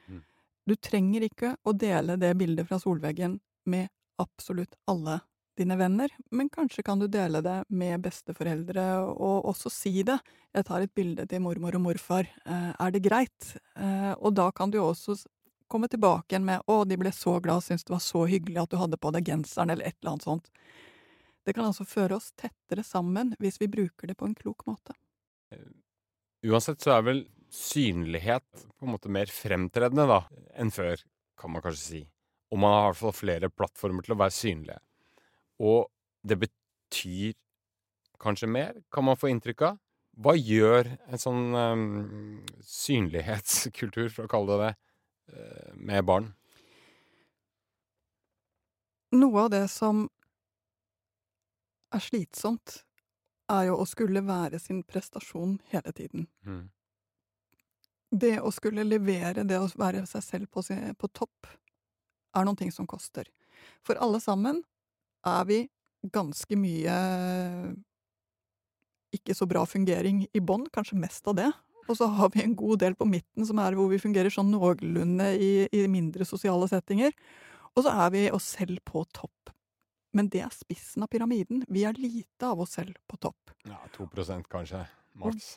Mm. 0.07 0.23
Du 0.67 0.75
trenger 0.77 1.27
ikke 1.27 1.57
å 1.65 1.73
dele 1.73 2.17
det 2.17 2.35
bildet 2.39 2.69
fra 2.69 2.79
solveggen 2.79 3.41
med 3.67 3.91
absolutt 4.23 4.77
alle 4.87 5.21
dine 5.59 5.77
venner, 5.79 6.11
men 6.35 6.49
kanskje 6.51 6.83
kan 6.83 6.99
du 6.99 7.07
dele 7.11 7.41
det 7.45 7.61
med 7.71 8.03
besteforeldre, 8.03 8.85
og 9.15 9.47
også 9.53 9.71
si 9.71 10.03
det. 10.03 10.19
'Jeg 10.55 10.67
tar 10.67 10.83
et 10.83 10.95
bilde 10.95 11.27
til 11.27 11.43
mormor 11.43 11.75
og 11.75 11.83
morfar. 11.83 12.27
Eh, 12.47 12.73
er 12.79 12.91
det 12.91 13.03
greit?' 13.03 13.57
Eh, 13.77 14.15
og 14.19 14.35
da 14.35 14.51
kan 14.51 14.71
du 14.71 14.79
også 14.79 15.27
komme 15.69 15.89
tilbake 15.89 16.33
igjen 16.33 16.45
med 16.45 16.63
'Å, 16.67 16.85
de 16.89 16.97
ble 17.01 17.13
så 17.13 17.41
glad, 17.41 17.65
syntes 17.65 17.85
det 17.85 17.95
var 17.95 18.05
så 18.05 18.25
hyggelig 18.31 18.63
at 18.63 18.71
du 18.71 18.77
hadde 18.77 19.01
på 19.01 19.13
deg 19.15 19.25
genseren', 19.29 19.71
eller 19.71 19.87
et 19.87 19.97
eller 20.01 20.13
annet 20.13 20.29
sånt. 20.29 20.51
Det 21.45 21.55
kan 21.55 21.69
altså 21.69 21.85
føre 21.85 22.17
oss 22.17 22.33
tettere 22.33 22.85
sammen 22.85 23.35
hvis 23.39 23.61
vi 23.61 23.69
bruker 23.69 24.09
det 24.09 24.17
på 24.17 24.29
en 24.29 24.35
klok 24.35 24.65
måte. 24.67 24.97
Uansett 26.45 26.81
så 26.81 26.97
er 26.97 27.03
vel 27.03 27.23
synlighet 27.53 28.67
på 28.79 28.87
en 28.87 28.93
måte 28.95 29.13
mer 29.13 29.31
fremtredende 29.31 30.07
da, 30.09 30.25
enn 30.57 30.73
før, 30.75 31.01
kan 31.39 31.53
man 31.53 31.63
kanskje 31.65 31.85
si. 31.85 32.03
Og 32.53 32.61
man 32.61 32.73
har 32.73 32.85
i 32.85 32.91
hvert 32.93 33.03
fall 33.03 33.17
flere 33.17 33.51
plattformer 33.53 34.05
til 34.05 34.15
å 34.17 34.21
være 34.21 34.35
synlige. 34.35 34.81
Og 35.65 35.89
det 36.25 36.39
betyr 36.43 37.35
kanskje 38.21 38.49
mer, 38.51 38.77
kan 38.93 39.07
man 39.07 39.19
få 39.21 39.31
inntrykk 39.33 39.67
av. 39.69 39.79
Hva 40.25 40.37
gjør 40.39 40.93
en 41.11 41.21
sånn 41.21 41.57
um, 41.59 41.87
synlighetskultur, 42.63 44.13
for 44.15 44.27
å 44.27 44.31
kalle 44.31 44.55
det 44.55 44.61
det, 44.63 44.73
eh, 44.75 44.81
med 45.75 46.05
barn? 46.05 46.33
Noe 49.15 49.47
av 49.47 49.51
det 49.53 49.67
som 49.71 50.09
er 51.95 52.03
slitsomt, 52.03 52.81
er 53.53 53.69
jo 53.69 53.77
å 53.79 53.87
skulle 53.87 54.25
være 54.25 54.59
sin 54.63 54.83
prestasjon 54.89 55.59
hele 55.71 55.93
tiden. 55.93 56.27
Mm. 56.47 56.65
Det 58.15 58.39
å 58.41 58.51
skulle 58.55 58.87
levere, 58.87 59.45
det 59.45 59.59
å 59.61 59.69
være 59.79 60.05
seg 60.09 60.25
selv 60.25 60.51
på, 60.55 60.65
på 60.65 61.11
topp, 61.13 61.51
er 62.35 62.47
noen 62.47 62.59
ting 62.59 62.73
som 62.75 62.89
koster. 62.91 63.29
For 63.87 64.01
alle 64.03 64.21
sammen 64.23 64.63
er 65.27 65.45
vi 65.49 65.61
ganske 66.15 66.57
mye 66.59 66.95
ikke 69.15 69.37
så 69.37 69.47
bra 69.47 69.63
fungering 69.69 70.25
i 70.35 70.43
bånn, 70.43 70.67
kanskje 70.75 70.99
mest 70.99 71.27
av 71.31 71.39
det. 71.39 71.51
Og 71.89 71.99
så 71.99 72.09
har 72.17 72.31
vi 72.33 72.43
en 72.45 72.57
god 72.57 72.81
del 72.81 72.97
på 72.97 73.07
midten 73.09 73.47
som 73.47 73.61
er 73.61 73.77
hvor 73.77 73.91
vi 73.91 74.01
fungerer 74.01 74.33
sånn 74.33 74.53
noenlunde 74.53 75.31
i, 75.37 75.53
i 75.69 75.85
mindre 75.91 76.27
sosiale 76.29 76.69
settinger. 76.71 77.13
Og 77.75 77.85
så 77.85 77.93
er 78.05 78.15
vi 78.15 78.25
oss 78.33 78.55
selv 78.57 78.81
på 78.87 79.05
topp. 79.13 79.53
Men 80.15 80.31
det 80.31 80.45
er 80.47 80.55
spissen 80.55 81.03
av 81.05 81.11
pyramiden. 81.11 81.65
Vi 81.69 81.83
er 81.85 81.99
lite 81.99 82.47
av 82.47 82.63
oss 82.63 82.77
selv 82.79 82.97
på 83.11 83.19
topp. 83.21 83.53
Ja, 83.67 83.81
2% 83.97 84.47
kanskje, 84.51 84.85
maks. 85.19 85.57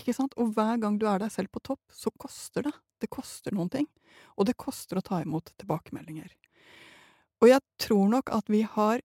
Ikke 0.00 0.14
sant? 0.16 0.34
Og 0.40 0.54
hver 0.56 0.80
gang 0.80 0.96
du 1.00 1.04
er 1.10 1.20
deg 1.20 1.32
selv 1.32 1.52
på 1.52 1.62
topp, 1.64 1.82
så 1.92 2.12
koster 2.16 2.64
det. 2.64 2.72
Det 3.04 3.10
koster 3.12 3.54
noen 3.54 3.70
ting. 3.72 3.86
Og 4.40 4.48
det 4.48 4.56
koster 4.58 4.98
å 4.98 5.04
ta 5.04 5.20
imot 5.22 5.52
tilbakemeldinger. 5.60 6.32
Og 7.44 7.52
jeg 7.52 7.62
tror 7.78 8.08
nok 8.16 8.32
at 8.34 8.48
vi 8.50 8.64
har 8.66 9.04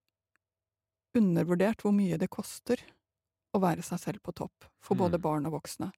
undervurdert 1.13 1.83
hvor 1.83 1.93
mye 1.93 2.17
det 2.17 2.31
koster 2.33 2.81
å 3.53 3.61
være 3.61 3.83
seg 3.85 3.99
selv 3.99 4.23
på 4.23 4.33
topp, 4.33 4.65
for 4.81 4.95
både 4.95 5.17
Mm. 5.17 5.21
barn 5.21 5.45
og 5.45 5.53
voksne. 5.61 5.91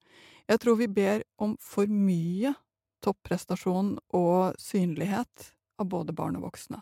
Jeg 0.47 0.59
tror 0.59 0.77
vi 0.77 0.87
ber 0.87 1.23
om 1.39 1.57
for 1.59 1.87
mye 1.87 2.55
topprestasjon 3.01 3.97
og 4.13 4.55
synlighet 4.57 5.51
av 5.79 5.87
både 5.87 6.13
barn 6.13 6.35
og 6.37 6.43
voksne. 6.51 6.81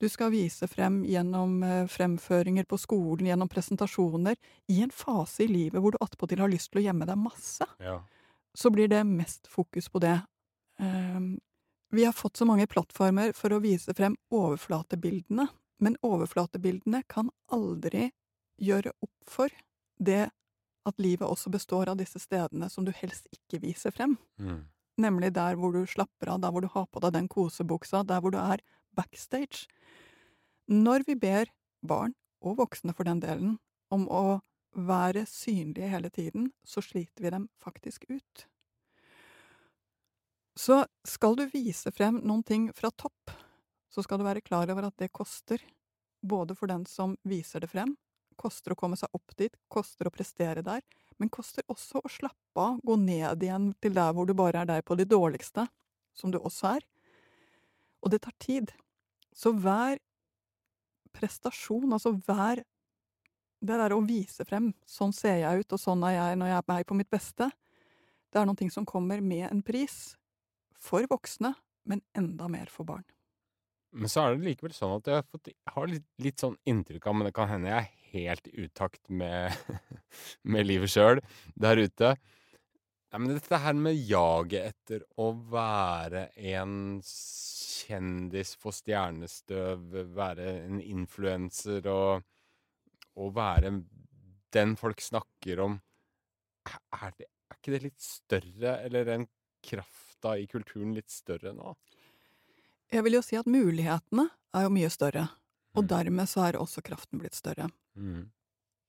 Du 0.00 0.08
skal 0.08 0.30
vise 0.30 0.66
frem 0.68 1.04
gjennom 1.06 1.62
eh, 1.62 1.86
fremføringer 1.86 2.66
på 2.66 2.78
skolen, 2.78 3.26
gjennom 3.26 3.48
presentasjoner, 3.48 4.36
i 4.68 4.82
en 4.82 4.90
fase 4.90 5.44
i 5.44 5.46
livet 5.48 5.80
hvor 5.80 5.92
du 5.94 5.98
attpåtil 6.00 6.40
har 6.42 6.50
lyst 6.50 6.72
til 6.72 6.82
å 6.82 6.84
gjemme 6.88 7.06
deg 7.06 7.16
masse. 7.18 7.66
Ja. 7.78 8.00
Så 8.54 8.70
blir 8.70 8.88
det 8.88 9.04
mest 9.06 9.46
fokus 9.46 9.88
på 9.88 10.00
det. 10.02 10.20
Ehm, 10.78 11.38
vi 11.90 12.04
har 12.04 12.12
fått 12.12 12.36
så 12.36 12.44
mange 12.46 12.66
plattformer 12.66 13.32
for 13.34 13.54
å 13.54 13.60
vise 13.62 13.94
frem 13.94 14.16
overflatebildene, 14.34 15.46
men 15.80 15.96
overflatebildene 16.02 17.02
kan 17.08 17.30
aldri 17.52 18.10
gjøre 18.60 18.92
opp 19.02 19.14
for 19.26 19.48
det 19.98 20.28
at 20.84 21.00
livet 21.00 21.26
også 21.26 21.50
består 21.52 21.88
av 21.88 21.98
disse 22.00 22.20
stedene 22.20 22.68
som 22.70 22.84
du 22.84 22.92
helst 22.94 23.28
ikke 23.32 23.62
viser 23.62 23.94
frem. 23.94 24.16
Mm. 24.38 24.64
Nemlig 25.00 25.32
der 25.34 25.56
hvor 25.58 25.74
du 25.74 25.82
slapper 25.90 26.34
av, 26.34 26.42
der 26.42 26.52
hvor 26.54 26.64
du 26.64 26.70
har 26.70 26.86
på 26.86 27.02
deg 27.02 27.14
den 27.16 27.28
kosebuksa, 27.30 28.04
der 28.06 28.20
hvor 28.22 28.34
du 28.34 28.38
er 28.38 28.62
backstage. 28.94 29.66
Når 30.70 31.06
vi 31.08 31.16
ber 31.18 31.50
barn, 31.84 32.14
og 32.44 32.58
voksne 32.58 32.92
for 32.92 33.08
den 33.08 33.22
delen, 33.22 33.56
om 33.88 34.04
å 34.12 34.40
være 34.74 35.24
synlige 35.30 35.88
hele 35.88 36.10
tiden, 36.12 36.50
så 36.66 36.82
sliter 36.84 37.24
vi 37.24 37.32
dem 37.32 37.46
faktisk 37.62 38.04
ut. 38.10 38.44
Så 40.54 40.84
skal 41.08 41.38
du 41.38 41.46
vise 41.50 41.90
frem 41.94 42.20
noen 42.22 42.44
ting 42.46 42.68
fra 42.76 42.90
topp, 42.94 43.32
så 43.90 44.02
skal 44.04 44.20
du 44.20 44.26
være 44.26 44.44
klar 44.44 44.70
over 44.70 44.88
at 44.88 44.98
det 45.00 45.12
koster, 45.14 45.62
både 46.22 46.56
for 46.58 46.70
den 46.70 46.84
som 46.88 47.16
viser 47.26 47.64
det 47.64 47.70
frem, 47.72 47.96
koster 48.36 48.74
å 48.74 48.78
komme 48.78 48.98
seg 48.98 49.12
opp 49.16 49.34
dit, 49.38 49.54
koster 49.68 50.08
å 50.08 50.12
prestere 50.14 50.62
der, 50.64 50.82
men 51.18 51.30
koster 51.32 51.64
også 51.70 52.02
å 52.02 52.10
slappe 52.10 52.60
av, 52.60 52.80
gå 52.82 52.96
ned 52.98 53.42
igjen 53.42 53.72
til 53.82 53.94
der 53.96 54.14
hvor 54.14 54.26
du 54.26 54.34
bare 54.36 54.62
er 54.62 54.70
deg 54.70 54.84
på 54.86 54.96
de 54.98 55.06
dårligste, 55.08 55.66
som 56.14 56.32
du 56.34 56.40
også 56.40 56.74
er. 56.76 56.86
Og 58.02 58.12
det 58.12 58.22
tar 58.26 58.34
tid. 58.42 58.72
Så 59.34 59.54
hver 59.54 59.98
prestasjon, 61.14 61.92
altså 61.92 62.16
hver 62.26 62.64
Det 63.64 63.78
der 63.80 63.94
å 63.96 64.04
vise 64.04 64.44
frem 64.44 64.74
'sånn 64.84 65.14
ser 65.14 65.38
jeg 65.40 65.60
ut, 65.60 65.72
og 65.72 65.80
sånn 65.80 66.02
er 66.04 66.12
jeg 66.12 66.36
når 66.36 66.46
jeg 66.50 66.56
er 66.58 66.64
meg 66.68 66.84
på 66.84 66.94
mitt 66.94 67.08
beste', 67.08 67.50
det 68.30 68.36
er 68.36 68.44
noe 68.44 68.70
som 68.70 68.84
kommer 68.84 69.22
med 69.22 69.50
en 69.50 69.62
pris. 69.62 70.16
For 70.76 71.06
voksne, 71.06 71.54
men 71.86 72.02
enda 72.14 72.46
mer 72.46 72.66
for 72.66 72.84
barn. 72.84 73.04
Men 73.94 74.10
så 74.10 74.24
er 74.24 74.34
det 74.34 74.48
likevel 74.48 74.74
sånn 74.74 74.96
at 74.96 75.08
jeg 75.08 75.20
har, 75.20 75.26
fått, 75.30 75.50
har 75.74 75.90
litt, 75.90 76.06
litt 76.22 76.42
sånn 76.42 76.56
inntrykk 76.68 77.06
av, 77.06 77.16
men 77.16 77.28
det 77.28 77.34
kan 77.36 77.50
hende 77.50 77.70
jeg 77.70 77.84
er 77.84 78.14
helt 78.14 78.48
i 78.50 78.64
utakt 78.66 79.02
med, 79.22 79.54
med 80.54 80.66
livet 80.66 80.90
sjøl 80.90 81.22
der 81.54 81.82
ute. 81.82 82.14
Nei, 83.14 83.20
men 83.20 83.36
dette 83.36 83.60
her 83.62 83.76
med 83.78 83.94
jaget 83.94 84.72
etter 84.72 85.04
å 85.22 85.28
være 85.52 86.26
en 86.50 86.98
kjendis, 87.06 88.56
få 88.58 88.72
stjernestøv, 88.74 89.84
være 90.16 90.48
en 90.64 90.80
influenser 90.82 91.86
og, 91.92 92.24
og 93.14 93.34
være 93.36 93.76
den 94.54 94.74
folk 94.78 95.02
snakker 95.02 95.62
om 95.62 95.78
er, 96.66 97.12
det, 97.18 97.28
er 97.28 97.58
ikke 97.58 97.74
det 97.74 97.82
litt 97.84 98.02
større, 98.02 98.76
eller 98.86 99.06
den 99.06 99.26
krafta 99.64 100.34
i 100.40 100.46
kulturen 100.50 100.94
litt 100.96 101.12
større 101.12 101.54
nå? 101.54 101.74
Jeg 102.94 103.02
vil 103.02 103.16
jo 103.18 103.22
si 103.26 103.36
at 103.36 103.48
mulighetene 103.50 104.28
er 104.54 104.66
jo 104.68 104.70
mye 104.70 104.90
større, 104.92 105.26
og 105.74 105.82
Mm. 105.84 105.88
dermed 105.90 106.28
så 106.30 106.44
er 106.48 106.58
også 106.60 106.82
kraften 106.86 107.18
blitt 107.18 107.34
større. 107.34 107.68
Mm. 107.98 108.28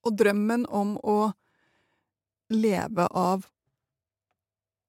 Og 0.06 0.16
drømmen 0.18 0.66
om 0.70 0.98
å 1.04 1.34
leve 2.54 3.08
av 3.12 3.48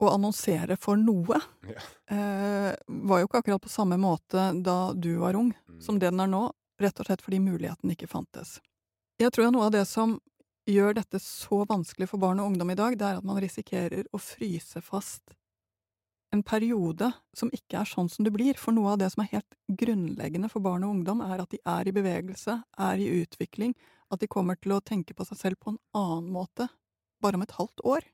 å 0.02 0.10
annonsere 0.12 0.76
for 0.78 0.96
noe 1.00 1.40
Ja. 1.64 1.80
eh, 2.14 2.76
var 2.86 3.20
jo 3.22 3.26
ikke 3.26 3.38
akkurat 3.42 3.62
på 3.62 3.68
samme 3.72 3.96
måte 3.96 4.62
da 4.62 4.92
du 4.92 5.16
var 5.18 5.34
ung, 5.34 5.54
Mm. 5.70 5.80
som 5.82 5.98
det 5.98 6.10
den 6.10 6.20
er 6.20 6.26
nå, 6.26 6.52
rett 6.78 7.00
og 7.00 7.06
slett 7.06 7.22
fordi 7.22 7.38
muligheten 7.40 7.90
ikke 7.90 8.06
fantes. 8.08 8.60
Jeg 9.18 9.32
tror 9.32 9.46
at 9.46 9.52
noe 9.54 9.64
av 9.66 9.72
det 9.72 9.86
som 9.86 10.20
gjør 10.68 10.94
dette 10.94 11.18
så 11.18 11.64
vanskelig 11.66 12.08
for 12.08 12.18
barn 12.18 12.38
og 12.40 12.52
ungdom 12.52 12.70
i 12.70 12.74
dag, 12.74 12.98
det 12.98 13.06
er 13.06 13.16
at 13.16 13.24
man 13.24 13.40
risikerer 13.40 14.04
å 14.12 14.18
fryse 14.20 14.82
fast 14.82 15.22
en 16.36 16.44
periode 16.46 17.10
som 17.36 17.50
ikke 17.54 17.80
er 17.80 17.88
sånn 17.88 18.08
som 18.12 18.26
det 18.26 18.32
blir. 18.34 18.58
For 18.60 18.74
noe 18.76 18.94
av 18.94 19.00
det 19.02 19.10
som 19.12 19.24
er 19.24 19.32
helt 19.34 19.58
grunnleggende 19.80 20.50
for 20.52 20.64
barn 20.64 20.84
og 20.86 20.98
ungdom, 20.98 21.22
er 21.24 21.42
at 21.42 21.52
de 21.52 21.60
er 21.64 21.88
i 21.88 21.94
bevegelse, 21.96 22.58
er 22.62 23.02
i 23.02 23.08
utvikling, 23.22 23.74
at 24.12 24.22
de 24.22 24.30
kommer 24.30 24.58
til 24.60 24.76
å 24.76 24.82
tenke 24.84 25.16
på 25.16 25.26
seg 25.26 25.40
selv 25.40 25.60
på 25.62 25.74
en 25.74 25.80
annen 25.96 26.30
måte 26.34 26.68
bare 27.22 27.38
om 27.38 27.44
et 27.46 27.56
halvt 27.56 27.82
år. 27.88 28.06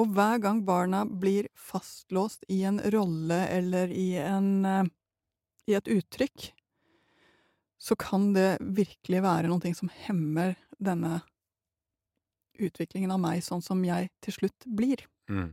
Og 0.00 0.10
hver 0.16 0.40
gang 0.42 0.64
barna 0.66 1.04
blir 1.06 1.50
fastlåst 1.54 2.46
i 2.50 2.62
en 2.66 2.80
rolle 2.94 3.44
eller 3.52 3.92
i, 3.94 4.14
en, 4.18 4.64
eh, 4.66 4.90
i 5.70 5.76
et 5.78 5.90
uttrykk, 5.90 6.50
så 7.78 7.94
kan 8.00 8.32
det 8.34 8.56
virkelig 8.60 9.22
være 9.22 9.50
noe 9.52 9.74
som 9.76 9.90
hemmer 10.06 10.56
denne 10.80 11.20
utviklingen 12.58 13.12
av 13.14 13.20
meg 13.22 13.42
sånn 13.44 13.62
som 13.62 13.82
jeg 13.86 14.10
til 14.24 14.38
slutt 14.38 14.66
blir. 14.66 15.04
Mm. 15.30 15.52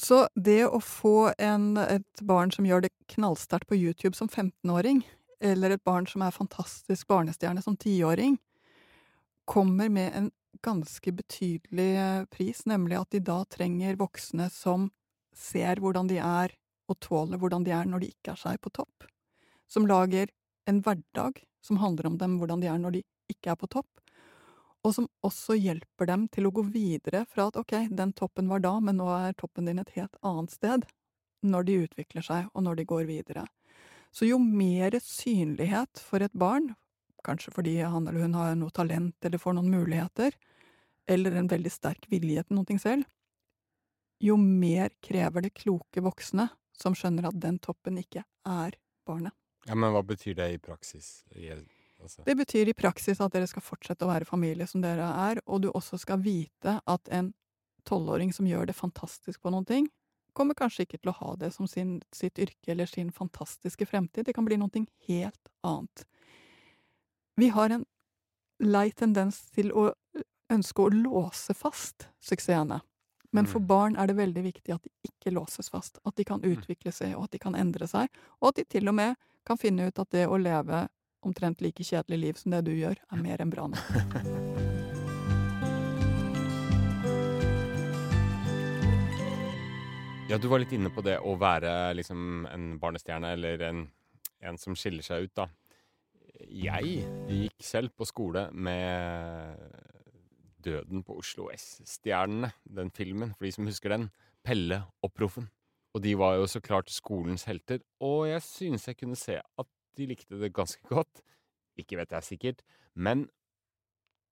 Så 0.00 0.24
det 0.34 0.62
å 0.64 0.80
få 0.80 1.32
en, 1.38 1.74
et 1.76 2.22
barn 2.24 2.52
som 2.54 2.64
gjør 2.64 2.86
det 2.86 2.92
knallsterkt 3.12 3.68
på 3.68 3.76
YouTube 3.76 4.16
som 4.16 4.30
15-åring, 4.30 5.02
eller 5.44 5.74
et 5.74 5.84
barn 5.84 6.06
som 6.08 6.24
er 6.24 6.32
fantastisk 6.32 7.08
barnestjerne 7.10 7.60
som 7.64 7.76
10-åring, 7.76 8.38
kommer 9.50 9.90
med 9.92 10.14
en 10.16 10.30
ganske 10.64 11.12
betydelig 11.12 11.90
eh, 11.98 12.24
pris, 12.32 12.64
nemlig 12.68 12.96
at 13.00 13.12
de 13.12 13.20
da 13.24 13.42
trenger 13.50 14.00
voksne 14.00 14.48
som 14.52 14.88
ser 15.36 15.80
hvordan 15.82 16.08
de 16.10 16.20
er, 16.22 16.56
og 16.90 16.98
tåler 17.04 17.38
hvordan 17.38 17.64
de 17.66 17.74
er 17.74 17.88
når 17.88 18.02
de 18.02 18.12
ikke 18.14 18.34
er 18.34 18.40
seg 18.40 18.60
på 18.64 18.72
topp. 18.80 19.06
Som 19.70 19.86
lager 19.86 20.32
en 20.68 20.80
hverdag 20.84 21.44
som 21.64 21.78
handler 21.82 22.08
om 22.08 22.18
dem, 22.18 22.38
hvordan 22.40 22.64
de 22.64 22.70
er 22.72 22.80
når 22.80 22.98
de 22.98 23.04
ikke 23.30 23.52
er 23.52 23.60
på 23.60 23.68
topp, 23.70 24.00
og 24.86 24.94
som 24.96 25.08
også 25.26 25.56
hjelper 25.58 26.08
dem 26.08 26.26
til 26.32 26.48
å 26.48 26.52
gå 26.54 26.64
videre 26.72 27.24
fra 27.28 27.48
at 27.50 27.58
ok, 27.60 27.90
den 27.92 28.14
toppen 28.16 28.48
var 28.48 28.62
da, 28.64 28.78
men 28.80 28.96
nå 29.00 29.08
er 29.12 29.36
toppen 29.38 29.68
din 29.68 29.80
et 29.82 29.92
helt 29.96 30.16
annet 30.26 30.54
sted, 30.54 30.86
når 31.44 31.66
de 31.68 31.80
utvikler 31.86 32.24
seg, 32.24 32.48
og 32.54 32.64
når 32.64 32.80
de 32.80 32.86
går 32.88 33.08
videre. 33.08 33.44
Så 34.12 34.26
jo 34.26 34.40
mer 34.42 34.96
synlighet 35.04 36.00
for 36.02 36.24
et 36.24 36.34
barn, 36.34 36.72
kanskje 37.24 37.52
fordi 37.54 37.76
han 37.84 38.08
eller 38.08 38.24
hun 38.24 38.38
har 38.38 38.56
noe 38.56 38.72
talent 38.74 39.28
eller 39.28 39.40
får 39.40 39.58
noen 39.58 39.70
muligheter, 39.72 40.36
eller 41.10 41.36
en 41.36 41.50
veldig 41.50 41.72
sterk 41.72 42.08
vilje 42.10 42.46
til 42.46 42.58
noe 42.58 42.80
selv, 42.80 43.04
jo 44.20 44.36
mer 44.36 44.92
krever 45.00 45.46
det 45.46 45.54
kloke 45.56 46.02
voksne 46.04 46.50
som 46.76 46.96
skjønner 46.96 47.30
at 47.30 47.38
den 47.40 47.58
toppen 47.62 47.98
ikke 48.00 48.24
er 48.48 48.76
barnet. 49.08 49.32
Ja, 49.68 49.76
Men 49.76 49.92
hva 49.92 50.02
betyr 50.04 50.36
det 50.36 50.48
i 50.54 50.60
praksis? 50.60 51.22
Altså. 52.02 52.24
Det 52.26 52.36
betyr 52.36 52.70
i 52.70 52.76
praksis 52.76 53.20
at 53.20 53.32
dere 53.34 53.48
skal 53.50 53.64
fortsette 53.64 54.06
å 54.06 54.10
være 54.10 54.28
familie 54.28 54.66
som 54.66 54.82
dere 54.84 55.06
er, 55.28 55.40
og 55.46 55.62
du 55.64 55.70
også 55.70 55.98
skal 56.00 56.22
vite 56.24 56.78
at 56.86 57.10
en 57.12 57.32
tolvåring 57.88 58.32
som 58.32 58.48
gjør 58.48 58.70
det 58.70 58.76
fantastisk 58.76 59.42
på 59.42 59.52
noen 59.52 59.66
ting, 59.68 59.88
kommer 60.36 60.54
kanskje 60.54 60.86
ikke 60.86 61.00
til 61.00 61.10
å 61.12 61.16
ha 61.18 61.36
det 61.40 61.50
som 61.54 61.66
sin, 61.68 61.98
sitt 62.14 62.38
yrke 62.38 62.72
eller 62.72 62.86
sin 62.86 63.10
fantastiske 63.12 63.86
fremtid. 63.86 64.28
Det 64.28 64.34
kan 64.36 64.46
bli 64.46 64.58
noe 64.60 64.84
helt 65.08 65.50
annet. 65.66 66.04
Vi 67.36 67.48
har 67.48 67.70
en 67.70 67.86
lei 68.60 68.90
tendens 68.92 69.40
til 69.54 69.72
å 69.72 69.90
ønske 70.50 70.84
å 70.84 70.92
låse 70.92 71.54
fast 71.56 72.08
suksessene. 72.20 72.80
Men 73.32 73.46
for 73.46 73.60
Mm. 73.60 73.66
barn 73.66 73.96
er 73.96 74.06
det 74.06 74.16
veldig 74.16 74.42
viktig 74.42 74.74
at 74.74 74.82
de 74.82 74.90
ikke 75.06 75.32
låses 75.32 75.70
fast. 75.70 75.98
At 76.04 76.16
de 76.16 76.24
kan 76.24 76.40
utvikle 76.42 76.92
seg, 76.92 77.14
og 77.16 77.24
at 77.24 77.30
de 77.30 77.38
kan 77.38 77.54
endre 77.54 77.86
seg. 77.86 78.08
Og 78.42 78.48
at 78.48 78.56
de 78.56 78.64
til 78.64 78.88
og 78.88 78.94
med 78.94 79.16
kan 79.46 79.56
finne 79.56 79.86
ut 79.86 79.98
at 79.98 80.10
det 80.10 80.26
å 80.26 80.36
leve 80.36 80.88
omtrent 81.26 81.62
like 81.64 81.84
kjedelig 81.84 82.18
liv 82.24 82.40
som 82.40 82.54
det 82.54 82.64
du 82.68 82.74
gjør, 82.74 83.00
er 83.12 83.24
mer 83.24 83.42
enn 83.42 83.52
bra 83.52 83.68
nok. 83.70 84.18
Ja, 90.30 90.36
du 90.38 90.44
var 90.46 90.60
litt 90.62 90.70
inne 90.70 90.92
på 90.94 91.02
det 91.02 91.16
å 91.26 91.32
være 91.34 91.90
liksom 91.98 92.44
en 92.46 92.66
barnestjerne, 92.78 93.32
eller 93.34 93.64
en, 93.66 93.80
en 94.46 94.58
som 94.62 94.76
skiller 94.78 95.02
seg 95.02 95.24
ut, 95.26 95.32
da. 95.34 95.48
Jeg 96.46 97.00
gikk 97.26 97.64
selv 97.66 97.90
på 97.98 98.06
skole 98.06 98.44
med 98.54 99.58
Døden 100.62 101.02
på 101.02 101.16
Oslo 101.18 101.48
S-stjernene, 101.50 102.52
den 102.62 102.94
filmen, 102.94 103.34
for 103.34 103.48
de 103.48 103.52
som 103.56 103.66
husker 103.66 103.90
den. 103.90 104.06
Pelle 104.46 104.84
og 105.02 105.10
Proffen. 105.18 105.50
Og 105.96 106.04
de 106.04 106.14
var 106.14 106.38
jo 106.38 106.46
så 106.46 106.62
klart 106.62 106.94
skolens 106.94 107.48
helter, 107.50 107.82
og 107.98 108.28
jeg 108.30 108.46
synes 108.46 108.86
jeg 108.86 109.00
kunne 109.00 109.18
se 109.18 109.34
at 109.34 109.70
de 109.98 110.06
likte 110.10 110.38
det 110.40 110.52
ganske 110.56 110.82
godt. 110.90 111.22
Ikke 111.80 111.98
vet 112.00 112.12
jeg 112.16 112.26
sikkert, 112.26 112.64
men 112.94 113.28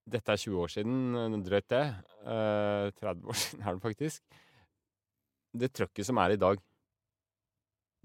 dette 0.09 0.33
er 0.33 0.41
20 0.41 0.63
år 0.63 0.73
siden, 0.73 0.99
eh, 1.17 1.39
drøyt 1.45 1.69
det. 1.73 1.85
Eh, 2.25 2.91
30 3.01 3.29
år 3.29 3.39
siden 3.43 3.65
er 3.65 3.77
det 3.77 3.85
faktisk. 3.85 4.23
Det 5.59 5.73
trøkket 5.73 6.07
som 6.07 6.21
er 6.21 6.35
i 6.35 6.41
dag, 6.41 6.61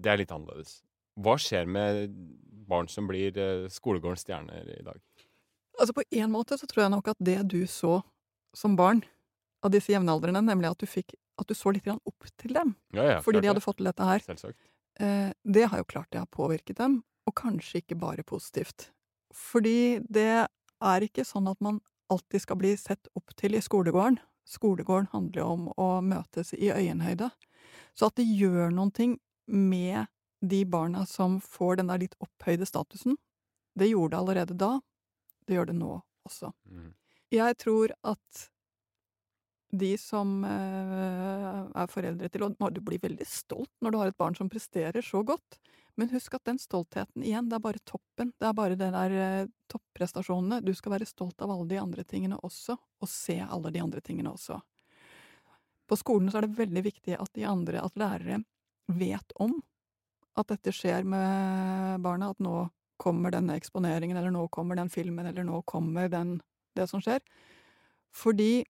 det 0.02 0.10
er 0.10 0.20
litt 0.20 0.32
annerledes. 0.34 0.80
Hva 1.20 1.36
skjer 1.38 1.68
med 1.70 2.08
barn 2.68 2.88
som 2.90 3.06
blir 3.08 3.36
eh, 3.38 3.68
skolegårdens 3.72 4.24
stjerner 4.26 4.68
i 4.74 4.82
dag? 4.84 4.98
Altså 5.78 5.94
På 5.96 6.04
en 6.10 6.30
måte 6.30 6.58
så 6.58 6.68
tror 6.70 6.84
jeg 6.86 6.94
nok 6.94 7.10
at 7.14 7.20
det 7.22 7.40
du 7.50 7.64
så 7.70 7.98
som 8.54 8.76
barn 8.78 9.02
av 9.64 9.72
disse 9.74 9.90
jevnaldrende, 9.94 10.42
nemlig 10.44 10.70
at 10.70 10.82
du, 10.82 10.86
fikk, 10.86 11.16
at 11.40 11.48
du 11.48 11.56
så 11.56 11.72
litt 11.74 11.86
opp 11.88 12.28
til 12.38 12.54
dem 12.54 12.74
Ja, 12.94 13.16
ja, 13.16 13.18
fordi 13.24 13.40
de 13.42 13.50
hadde 13.50 13.64
fått 13.64 13.80
til 13.80 13.88
dette 13.88 14.06
her, 14.06 14.22
Selvsagt. 14.22 14.60
eh, 15.00 15.32
det 15.42 15.64
har 15.72 15.80
jo 15.80 15.88
klart 15.88 16.10
det 16.12 16.20
har 16.22 16.30
påvirket 16.30 16.78
dem, 16.78 17.00
og 17.28 17.34
kanskje 17.38 17.82
ikke 17.82 17.98
bare 17.98 18.24
positivt. 18.26 18.90
Fordi 19.34 20.00
det 20.12 20.46
er 20.84 21.06
ikke 21.06 21.24
sånn 21.26 21.48
at 21.50 21.60
man 21.64 21.80
alltid 22.12 22.44
skal 22.44 22.60
bli 22.60 22.74
sett 22.78 23.08
opp 23.16 23.34
til 23.38 23.56
i 23.56 23.62
skolegården. 23.64 24.20
Skolegården 24.44 25.10
handler 25.14 25.40
jo 25.40 25.50
om 25.54 25.68
å 25.80 25.88
møtes 26.04 26.52
i 26.54 26.70
øyenhøyde. 26.70 27.30
Så 27.96 28.10
at 28.10 28.18
det 28.20 28.28
gjør 28.28 28.74
noen 28.74 28.92
ting 28.94 29.16
med 29.46 30.06
de 30.44 30.64
barna 30.68 31.06
som 31.08 31.38
får 31.40 31.80
den 31.80 31.92
der 31.92 32.02
litt 32.04 32.16
opphøyde 32.22 32.66
statusen, 32.68 33.16
det 33.74 33.90
gjorde 33.90 34.14
det 34.14 34.20
allerede 34.20 34.58
da. 34.60 34.72
Det 35.46 35.56
gjør 35.56 35.70
det 35.70 35.78
nå 35.78 35.94
også. 36.28 36.52
Mm. 36.68 36.92
Jeg 37.34 37.56
tror 37.60 37.94
at 38.06 38.44
de 39.74 39.94
som 39.98 40.44
eh, 40.46 41.60
er 41.74 41.90
foreldre 41.90 42.28
til 42.30 42.44
Og 42.46 42.68
du 42.70 42.78
blir 42.84 43.02
veldig 43.02 43.26
stolt 43.26 43.72
når 43.82 43.90
du 43.90 43.98
har 43.98 44.12
et 44.12 44.20
barn 44.20 44.36
som 44.38 44.50
presterer 44.50 45.02
så 45.02 45.24
godt, 45.26 45.58
men 45.96 46.10
husk 46.10 46.34
at 46.34 46.44
den 46.48 46.58
stoltheten 46.58 47.22
igjen, 47.22 47.48
det 47.48 47.58
er 47.58 47.62
bare 47.62 47.82
toppen. 47.86 48.32
Det 48.38 48.48
er 48.48 48.56
bare 48.56 48.78
det 48.78 48.90
der 48.94 49.12
eh, 49.14 49.50
topprestasjonene. 49.70 50.58
Du 50.64 50.72
skal 50.74 50.96
være 50.96 51.06
stolt 51.06 51.42
av 51.44 51.52
alle 51.54 51.68
de 51.70 51.78
andre 51.78 52.04
tingene 52.08 52.38
også, 52.42 52.74
og 52.74 53.10
se 53.10 53.38
alle 53.44 53.70
de 53.74 53.82
andre 53.82 54.02
tingene 54.02 54.32
også. 54.34 54.58
På 55.86 55.98
skolen 56.00 56.32
så 56.32 56.40
er 56.40 56.48
det 56.48 56.58
veldig 56.58 56.82
viktig 56.86 57.18
at 57.20 57.30
de 57.36 57.46
andre, 57.46 57.82
at 57.84 57.98
lærere, 58.00 58.42
vet 58.90 59.36
om 59.40 59.54
at 60.36 60.50
dette 60.50 60.74
skjer 60.74 61.06
med 61.06 62.02
barna, 62.04 62.32
at 62.34 62.42
nå 62.42 62.66
kommer 63.00 63.32
denne 63.34 63.56
eksponeringen, 63.58 64.18
eller 64.18 64.34
nå 64.34 64.48
kommer 64.54 64.78
den 64.78 64.90
filmen, 64.90 65.26
eller 65.30 65.46
nå 65.46 65.62
kommer 65.68 66.10
den, 66.10 66.38
det 66.74 66.88
som 66.90 67.02
skjer. 67.04 67.22
Fordi 68.14 68.64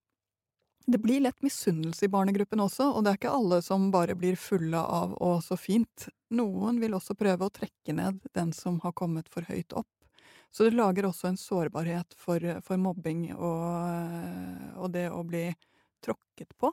det 0.86 0.98
blir 0.98 1.20
lett 1.20 1.42
misunnelse 1.42 2.04
i 2.04 2.08
barnegruppen 2.12 2.60
også, 2.60 2.90
og 2.92 3.04
det 3.04 3.12
er 3.12 3.18
ikke 3.18 3.32
alle 3.32 3.60
som 3.64 3.88
bare 3.92 4.16
blir 4.18 4.36
fulle 4.36 4.78
av 4.78 5.14
'å, 5.16 5.40
så 5.40 5.56
fint'. 5.56 6.08
Noen 6.30 6.80
vil 6.80 6.92
også 6.92 7.16
prøve 7.16 7.46
å 7.46 7.52
trekke 7.52 7.94
ned 7.94 8.20
den 8.34 8.52
som 8.52 8.80
har 8.80 8.92
kommet 8.92 9.28
for 9.28 9.42
høyt 9.48 9.72
opp. 9.72 9.88
Så 10.50 10.64
det 10.64 10.76
lager 10.76 11.08
også 11.08 11.28
en 11.28 11.36
sårbarhet 11.40 12.14
for, 12.14 12.38
for 12.60 12.76
mobbing 12.76 13.32
og, 13.34 14.76
og 14.76 14.92
det 14.92 15.08
å 15.10 15.24
bli 15.24 15.48
tråkket 16.04 16.52
på, 16.58 16.70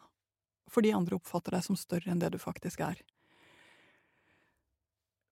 fordi 0.69 0.91
andre 0.93 1.15
oppfatter 1.15 1.55
deg 1.55 1.63
som 1.63 1.79
større 1.79 2.11
enn 2.11 2.19
det 2.19 2.29
du 2.31 2.37
faktisk 2.37 2.83
er. 2.85 2.99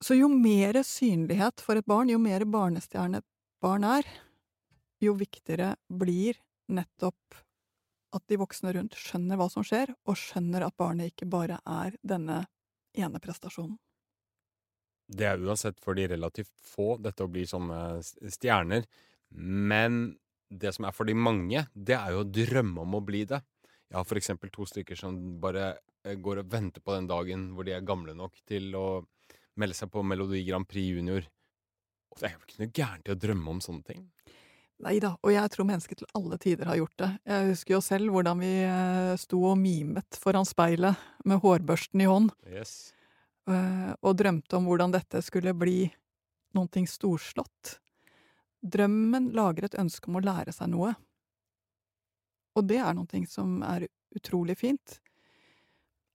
Så 0.02 0.16
jo 0.16 0.30
mer 0.32 0.80
synlighet 0.88 1.60
for 1.60 1.76
et 1.76 1.86
barn, 1.86 2.10
jo 2.10 2.18
mer 2.18 2.46
barnestjerne 2.48 3.20
et 3.20 3.30
barn 3.62 3.84
er, 3.84 4.08
jo 5.04 5.14
viktigere 5.20 5.76
blir 5.92 6.40
nettopp 6.72 7.36
at 8.16 8.24
de 8.30 8.40
voksne 8.42 8.74
rundt 8.76 8.98
skjønner 8.98 9.40
hva 9.40 9.50
som 9.52 9.66
skjer, 9.66 9.92
og 10.10 10.18
skjønner 10.18 10.66
at 10.66 10.78
barnet 10.80 11.14
ikke 11.14 11.30
bare 11.30 11.60
er 11.66 11.98
denne 12.02 12.44
ene 12.98 13.22
prestasjonen. 13.22 13.78
Det 15.10 15.26
er 15.26 15.42
uansett 15.42 15.80
for 15.82 15.98
de 15.98 16.06
relativt 16.12 16.52
få, 16.62 16.96
dette 17.02 17.26
å 17.26 17.32
bli 17.32 17.46
sånne 17.50 18.00
stjerner. 18.30 18.86
Men 19.34 20.20
det 20.50 20.74
som 20.76 20.86
er 20.86 20.94
for 20.94 21.10
de 21.10 21.16
mange, 21.18 21.64
det 21.74 21.96
er 21.98 22.14
jo 22.14 22.24
å 22.24 22.30
drømme 22.30 22.86
om 22.86 22.98
å 22.98 23.06
bli 23.06 23.24
det. 23.30 23.42
Jeg 23.90 23.98
har 23.98 24.06
for 24.06 24.22
eksempel 24.22 24.52
to 24.54 24.68
stykker 24.70 24.98
som 24.98 25.18
bare 25.42 25.72
eh, 26.06 26.18
går 26.18 26.44
og 26.44 26.52
venter 26.52 26.84
på 26.86 26.94
den 26.94 27.10
dagen 27.10 27.48
hvor 27.56 27.66
de 27.66 27.74
er 27.74 27.86
gamle 27.86 28.14
nok 28.18 28.38
til 28.50 28.70
å 28.78 28.88
melde 29.60 29.78
seg 29.78 29.90
på 29.94 30.04
Melodi 30.06 30.44
Grand 30.46 30.68
Prix 30.70 30.94
Junior. 30.94 31.26
Det 32.20 32.28
er 32.28 32.36
jo 32.36 32.46
ikke 32.46 32.62
noe 32.62 32.76
gærent 32.76 33.10
i 33.10 33.14
å 33.16 33.20
drømme 33.26 33.56
om 33.56 33.64
sånne 33.64 33.86
ting. 33.90 34.06
Nei 34.80 34.96
da, 35.04 35.12
og 35.20 35.34
jeg 35.34 35.52
tror 35.52 35.68
mennesket 35.68 36.00
til 36.00 36.08
alle 36.16 36.38
tider 36.40 36.70
har 36.70 36.78
gjort 36.80 37.02
det. 37.02 37.10
Jeg 37.28 37.50
husker 37.50 37.74
jo 37.76 37.82
selv 37.84 38.14
hvordan 38.16 38.40
vi 38.40 38.52
eh, 38.64 39.16
sto 39.20 39.42
og 39.50 39.58
mimet 39.60 40.16
foran 40.22 40.48
speilet 40.48 40.96
med 41.28 41.42
hårbørsten 41.44 42.00
i 42.06 42.08
hånd, 42.08 42.32
Yes. 42.48 42.94
eh, 43.52 43.92
og 44.00 44.16
drømte 44.22 44.56
om 44.56 44.70
hvordan 44.70 44.96
dette 44.96 45.20
skulle 45.26 45.52
bli 45.58 45.90
noe 46.56 46.86
storslått. 46.88 47.76
Drømmen 48.64 49.30
lager 49.36 49.68
et 49.68 49.78
ønske 49.80 50.08
om 50.10 50.18
å 50.20 50.24
lære 50.24 50.56
seg 50.56 50.72
noe. 50.72 50.96
Og 52.56 52.66
det 52.68 52.80
er 52.80 52.96
noe 52.96 53.26
som 53.28 53.60
er 53.64 53.88
utrolig 54.16 54.58
fint. 54.60 55.00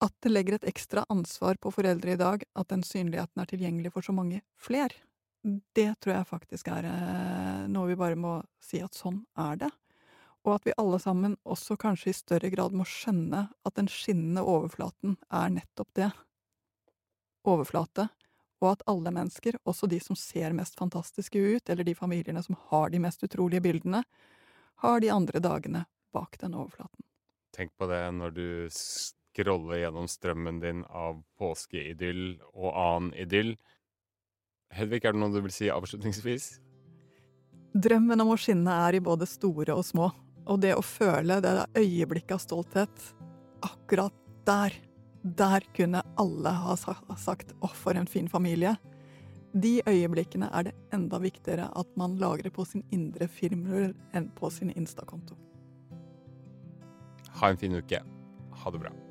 At 0.02 0.12
det 0.24 0.32
legger 0.32 0.56
et 0.56 0.66
ekstra 0.72 1.04
ansvar 1.12 1.56
på 1.60 1.70
foreldre 1.72 2.16
i 2.16 2.20
dag, 2.20 2.42
at 2.56 2.68
den 2.72 2.82
synligheten 2.84 3.40
er 3.40 3.48
tilgjengelig 3.48 3.92
for 3.94 4.04
så 4.04 4.12
mange 4.12 4.40
fler, 4.60 4.92
det 5.44 5.90
tror 6.00 6.14
jeg 6.16 6.28
faktisk 6.28 6.68
er 6.72 6.86
eh, 6.88 7.64
noe 7.68 7.90
vi 7.90 7.98
bare 8.00 8.16
må 8.16 8.38
si 8.64 8.80
at 8.84 8.96
sånn 8.96 9.22
er 9.36 9.58
det. 9.60 9.70
Og 10.44 10.56
at 10.56 10.66
vi 10.68 10.76
alle 10.80 10.98
sammen 11.00 11.36
også 11.48 11.76
kanskje 11.80 12.10
i 12.12 12.16
større 12.16 12.50
grad 12.52 12.74
må 12.76 12.84
skjønne 12.88 13.46
at 13.64 13.76
den 13.78 13.88
skinnende 13.88 14.44
overflaten 14.44 15.16
er 15.32 15.52
nettopp 15.52 15.90
det. 15.96 16.10
Overflate. 17.48 18.08
Og 18.64 18.70
at 18.70 18.84
alle 18.88 19.12
mennesker, 19.12 19.58
også 19.68 19.88
de 19.90 19.98
som 20.00 20.16
ser 20.16 20.56
mest 20.56 20.76
fantastiske 20.80 21.38
ut, 21.38 21.68
eller 21.68 21.84
de 21.84 21.96
familiene 21.96 22.42
som 22.44 22.56
har 22.70 22.92
de 22.92 23.00
mest 23.04 23.24
utrolige 23.24 23.64
bildene, 23.64 24.04
har 24.84 25.00
de 25.00 25.12
andre 25.12 25.40
dagene 25.44 25.84
bak 26.12 26.38
den 26.40 26.56
overflaten. 26.56 27.04
Tenk 27.54 27.72
på 27.78 27.88
det 27.90 28.02
når 28.16 28.32
du 28.36 28.46
scroller 28.72 29.82
gjennom 29.82 30.08
strømmen 30.10 30.60
din 30.62 30.84
av 30.88 31.20
påskeidyll 31.40 32.40
og 32.52 32.70
annen 32.72 33.12
idyll. 33.20 33.54
Hedvig, 34.74 35.04
er 35.04 35.14
det 35.14 35.20
noe 35.22 35.30
du 35.30 35.40
vil 35.44 35.54
si 35.54 35.68
avslutningsvis? 35.70 36.48
Drømmen 37.74 38.22
om 38.22 38.32
å 38.34 38.38
skinne 38.38 38.74
er 38.86 38.98
i 38.98 39.02
både 39.02 39.26
store 39.26 39.74
og 39.74 39.84
små, 39.86 40.08
og 40.46 40.60
det 40.62 40.74
å 40.76 40.82
føle 40.84 41.40
det 41.42 41.54
øyeblikket 41.78 42.36
av 42.36 42.42
stolthet, 42.42 43.06
akkurat 43.64 44.14
der, 44.46 44.74
der 45.22 45.64
kunne 45.76 46.02
alle 46.20 46.50
ha 46.50 46.76
sagt 46.76 47.54
'å, 47.60 47.70
for 47.70 47.94
en 47.94 48.06
fin 48.06 48.28
familie'. 48.28 48.76
De 49.54 49.80
øyeblikkene 49.86 50.50
er 50.52 50.62
det 50.62 50.74
enda 50.92 51.18
viktigere 51.18 51.70
at 51.78 51.96
man 51.96 52.18
lagrer 52.18 52.50
på 52.50 52.66
sin 52.66 52.82
indre 52.90 53.28
filmrull 53.28 53.94
enn 54.12 54.28
på 54.34 54.50
sin 54.50 54.70
Insta-konto. 54.70 55.36
Ha 57.38 57.50
en 57.50 57.56
fin 57.56 57.72
uke. 57.72 58.02
Ha 58.50 58.70
det 58.70 58.80
bra. 58.80 59.03